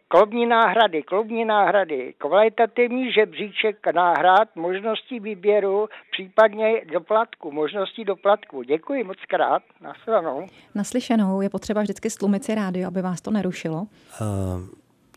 Klubní 0.07 0.45
náhrady, 0.45 1.03
klubní 1.03 1.45
náhrady, 1.45 2.13
kvalitativní 2.17 3.11
žebříček 3.11 3.77
náhrad, 3.95 4.55
možnosti 4.55 5.19
výběru, 5.19 5.87
případně 6.11 6.81
doplatku, 6.93 7.51
možnosti 7.51 8.05
doplatku. 8.05 8.63
Děkuji 8.63 9.03
moc 9.03 9.17
krát. 9.27 9.63
Naslyšenou. 9.81 10.47
Naslyšenou 10.75 11.41
je 11.41 11.49
potřeba 11.49 11.81
vždycky 11.81 12.09
stlumit 12.09 12.43
si 12.43 12.55
rádio, 12.55 12.87
aby 12.87 13.01
vás 13.01 13.21
to 13.21 13.31
nerušilo. 13.31 13.77
Uh, 13.77 13.87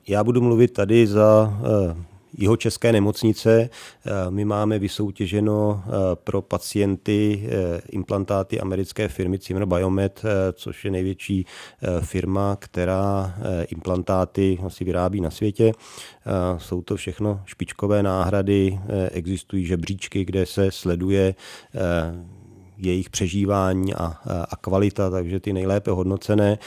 já 0.08 0.24
budu 0.24 0.40
mluvit 0.40 0.72
tady 0.72 1.06
za 1.06 1.52
uh, 1.60 2.15
jeho 2.38 2.56
české 2.56 2.92
nemocnice. 2.92 3.60
Eh, 3.60 4.10
my 4.30 4.44
máme 4.44 4.78
vysoutěženo 4.78 5.82
eh, 5.86 5.90
pro 6.14 6.42
pacienty 6.42 7.48
eh, 7.48 7.80
implantáty 7.90 8.60
americké 8.60 9.08
firmy 9.08 9.38
Zimmer 9.38 9.66
Biomed, 9.66 10.22
což 10.52 10.84
je 10.84 10.90
největší 10.90 11.46
firma, 12.00 12.56
která 12.56 13.34
implantáty 13.68 14.58
asi 14.66 14.84
vyrábí 14.84 15.20
na 15.20 15.30
světě. 15.30 15.72
Jsou 16.58 16.82
to 16.82 16.96
všechno 16.96 17.40
špičkové 17.44 18.02
náhrady, 18.02 18.80
existují 19.12 19.66
žebříčky, 19.66 20.24
kde 20.24 20.46
se 20.46 20.70
sleduje 20.70 21.34
jejich 22.76 23.10
přežívání 23.10 23.94
a, 23.94 24.04
a 24.50 24.56
kvalita, 24.56 25.10
takže 25.10 25.40
ty 25.40 25.52
nejlépe 25.52 25.90
hodnocené 25.90 26.58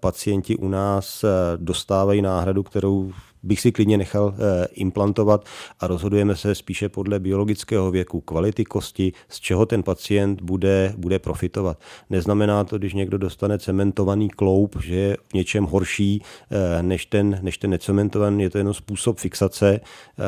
pacienti 0.00 0.56
u 0.56 0.68
nás 0.68 1.24
dostávají 1.56 2.22
náhradu, 2.22 2.62
kterou 2.62 3.12
bych 3.42 3.60
si 3.60 3.72
klidně 3.72 3.98
nechal 3.98 4.34
eh, 4.34 4.66
implantovat 4.74 5.44
a 5.80 5.86
rozhodujeme 5.86 6.36
se 6.36 6.54
spíše 6.54 6.88
podle 6.88 7.18
biologického 7.18 7.90
věku, 7.90 8.20
kvality 8.20 8.64
kosti, 8.64 9.12
z 9.28 9.40
čeho 9.40 9.66
ten 9.66 9.82
pacient 9.82 10.42
bude, 10.42 10.94
bude 10.96 11.18
profitovat. 11.18 11.78
Neznamená 12.10 12.64
to, 12.64 12.78
když 12.78 12.94
někdo 12.94 13.18
dostane 13.18 13.58
cementovaný 13.58 14.28
kloup, 14.28 14.76
že 14.82 14.94
je 14.94 15.16
v 15.28 15.34
něčem 15.34 15.64
horší 15.64 16.22
eh, 16.50 16.82
než 16.82 17.06
ten, 17.06 17.38
než 17.42 17.58
ten 17.58 17.70
necementovaný, 17.70 18.42
je 18.42 18.50
to 18.50 18.58
jenom 18.58 18.74
způsob 18.74 19.18
fixace, 19.18 19.80
eh, 19.80 20.22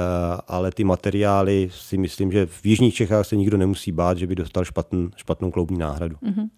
ale 0.49 0.73
ty 0.73 0.85
materiály 0.85 1.69
si 1.73 1.99
myslím, 1.99 2.33
že 2.33 2.47
v 2.47 2.67
Jižních 2.67 2.95
Čechách 2.95 3.27
se 3.27 3.37
nikdo 3.37 3.57
nemusí 3.57 3.93
bát, 3.93 4.19
že 4.19 4.27
by 4.27 4.35
dostal 4.35 4.65
špatn, 4.65 5.07
špatnou 5.17 5.51
kloubní 5.51 5.79
náhradu. 5.79 6.17
Mm-hmm. 6.17 6.49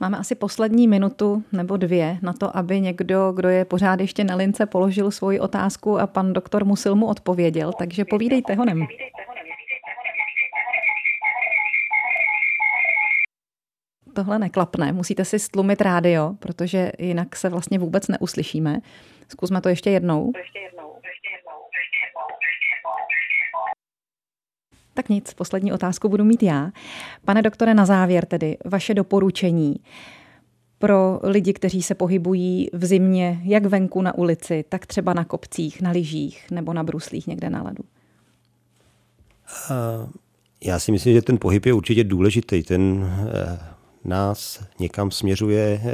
Máme 0.00 0.18
asi 0.18 0.34
poslední 0.34 0.88
minutu 0.88 1.42
nebo 1.52 1.76
dvě 1.76 2.18
na 2.22 2.32
to, 2.32 2.56
aby 2.56 2.80
někdo, 2.80 3.32
kdo 3.36 3.48
je 3.48 3.64
pořád 3.64 4.00
ještě 4.00 4.24
na 4.24 4.34
lince, 4.34 4.66
položil 4.66 5.10
svoji 5.10 5.40
otázku 5.40 5.99
a 6.00 6.06
pan 6.06 6.32
doktor 6.32 6.64
Musil 6.64 6.94
mu 6.94 7.06
odpověděl, 7.06 7.72
takže 7.72 8.04
povídejte 8.04 8.54
ho 8.54 8.64
nem. 8.64 8.86
Tohle 14.14 14.38
neklapne, 14.38 14.92
musíte 14.92 15.24
si 15.24 15.38
stlumit 15.38 15.80
rádio, 15.80 16.34
protože 16.38 16.92
jinak 16.98 17.36
se 17.36 17.48
vlastně 17.48 17.78
vůbec 17.78 18.08
neuslyšíme. 18.08 18.80
Zkusme 19.28 19.60
to 19.60 19.68
ještě 19.68 19.90
jednou. 19.90 20.32
Tak 24.94 25.08
nic, 25.08 25.34
poslední 25.34 25.72
otázku 25.72 26.08
budu 26.08 26.24
mít 26.24 26.42
já. 26.42 26.70
Pane 27.24 27.42
doktore, 27.42 27.74
na 27.74 27.86
závěr 27.86 28.26
tedy 28.26 28.56
vaše 28.64 28.94
doporučení 28.94 29.76
pro 30.80 31.20
lidi, 31.22 31.52
kteří 31.52 31.82
se 31.82 31.94
pohybují 31.94 32.70
v 32.72 32.86
zimě, 32.86 33.40
jak 33.44 33.66
venku 33.66 34.02
na 34.02 34.14
ulici, 34.14 34.64
tak 34.68 34.86
třeba 34.86 35.14
na 35.14 35.24
kopcích, 35.24 35.82
na 35.82 35.90
lyžích 35.90 36.46
nebo 36.50 36.72
na 36.72 36.82
bruslích 36.82 37.26
někde 37.26 37.50
na 37.50 37.62
ledu? 37.62 37.84
Já 40.64 40.78
si 40.78 40.92
myslím, 40.92 41.14
že 41.14 41.22
ten 41.22 41.38
pohyb 41.38 41.66
je 41.66 41.72
určitě 41.72 42.04
důležitý. 42.04 42.62
Ten 42.62 43.04
eh, 43.04 43.58
nás 44.04 44.64
někam 44.78 45.10
směřuje, 45.10 45.80
eh, 45.84 45.92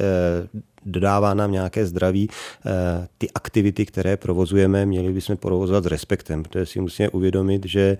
dodává 0.84 1.34
nám 1.34 1.52
nějaké 1.52 1.86
zdraví. 1.86 2.28
Eh, 2.66 3.08
ty 3.18 3.30
aktivity, 3.30 3.86
které 3.86 4.16
provozujeme, 4.16 4.86
měli 4.86 5.12
bychom 5.12 5.36
provozovat 5.36 5.84
s 5.84 5.86
respektem, 5.86 6.42
protože 6.42 6.66
si 6.66 6.80
musíme 6.80 7.08
uvědomit, 7.08 7.66
že 7.66 7.96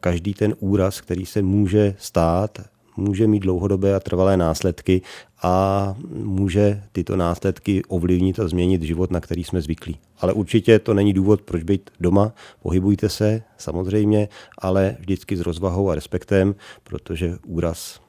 každý 0.00 0.34
ten 0.34 0.54
úraz, 0.60 1.00
který 1.00 1.26
se 1.26 1.42
může 1.42 1.94
stát, 1.98 2.58
může 2.96 3.26
mít 3.26 3.40
dlouhodobé 3.40 3.94
a 3.94 4.00
trvalé 4.00 4.36
následky 4.36 5.02
a 5.42 5.94
může 6.12 6.82
tyto 6.92 7.16
následky 7.16 7.82
ovlivnit 7.88 8.40
a 8.40 8.48
změnit 8.48 8.82
život, 8.82 9.10
na 9.10 9.20
který 9.20 9.44
jsme 9.44 9.62
zvyklí. 9.62 9.98
Ale 10.20 10.32
určitě 10.32 10.78
to 10.78 10.94
není 10.94 11.12
důvod, 11.12 11.42
proč 11.42 11.62
být 11.62 11.90
doma. 12.00 12.32
Pohybujte 12.62 13.08
se, 13.08 13.42
samozřejmě, 13.58 14.28
ale 14.58 14.96
vždycky 15.00 15.36
s 15.36 15.40
rozvahou 15.40 15.90
a 15.90 15.94
respektem, 15.94 16.54
protože 16.84 17.38
úraz. 17.46 18.00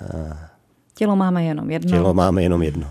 Eh, 0.00 0.36
tělo 0.94 1.16
máme 1.16 1.44
jenom 1.44 1.70
jedno. 1.70 1.90
Tělo 1.90 2.14
máme 2.14 2.42
jenom 2.42 2.62
jedno. 2.62 2.90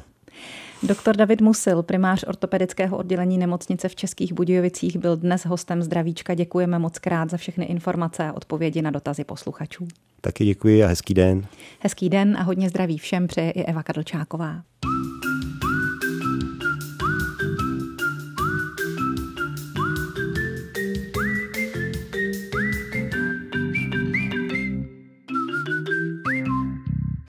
Doktor 0.84 1.18
David 1.18 1.42
Musil, 1.42 1.84
primář 1.84 2.24
ortopedického 2.28 2.98
oddělení 2.98 3.38
nemocnice 3.38 3.90
v 3.90 3.96
Českých 3.96 4.34
Budějovicích, 4.34 4.98
byl 4.98 5.18
dnes 5.18 5.46
hostem 5.46 5.84
Zdravíčka. 5.84 6.34
Děkujeme 6.34 6.80
moc 6.80 7.00
krát 7.00 7.30
za 7.30 7.38
všechny 7.38 7.66
informace 7.66 8.24
a 8.24 8.34
odpovědi 8.34 8.82
na 8.82 8.92
dotazy 8.92 9.24
posluchačů. 9.24 9.88
Taky 10.22 10.46
děkuji 10.46 10.84
a 10.84 10.88
hezký 10.88 11.14
den. 11.14 11.46
Hezký 11.80 12.10
den 12.10 12.38
a 12.38 12.44
hodně 12.44 12.70
zdraví 12.70 12.98
všem 12.98 13.28
přeje 13.28 13.52
i 13.52 13.64
Eva 13.64 13.84
Kadlčáková. 13.84 14.62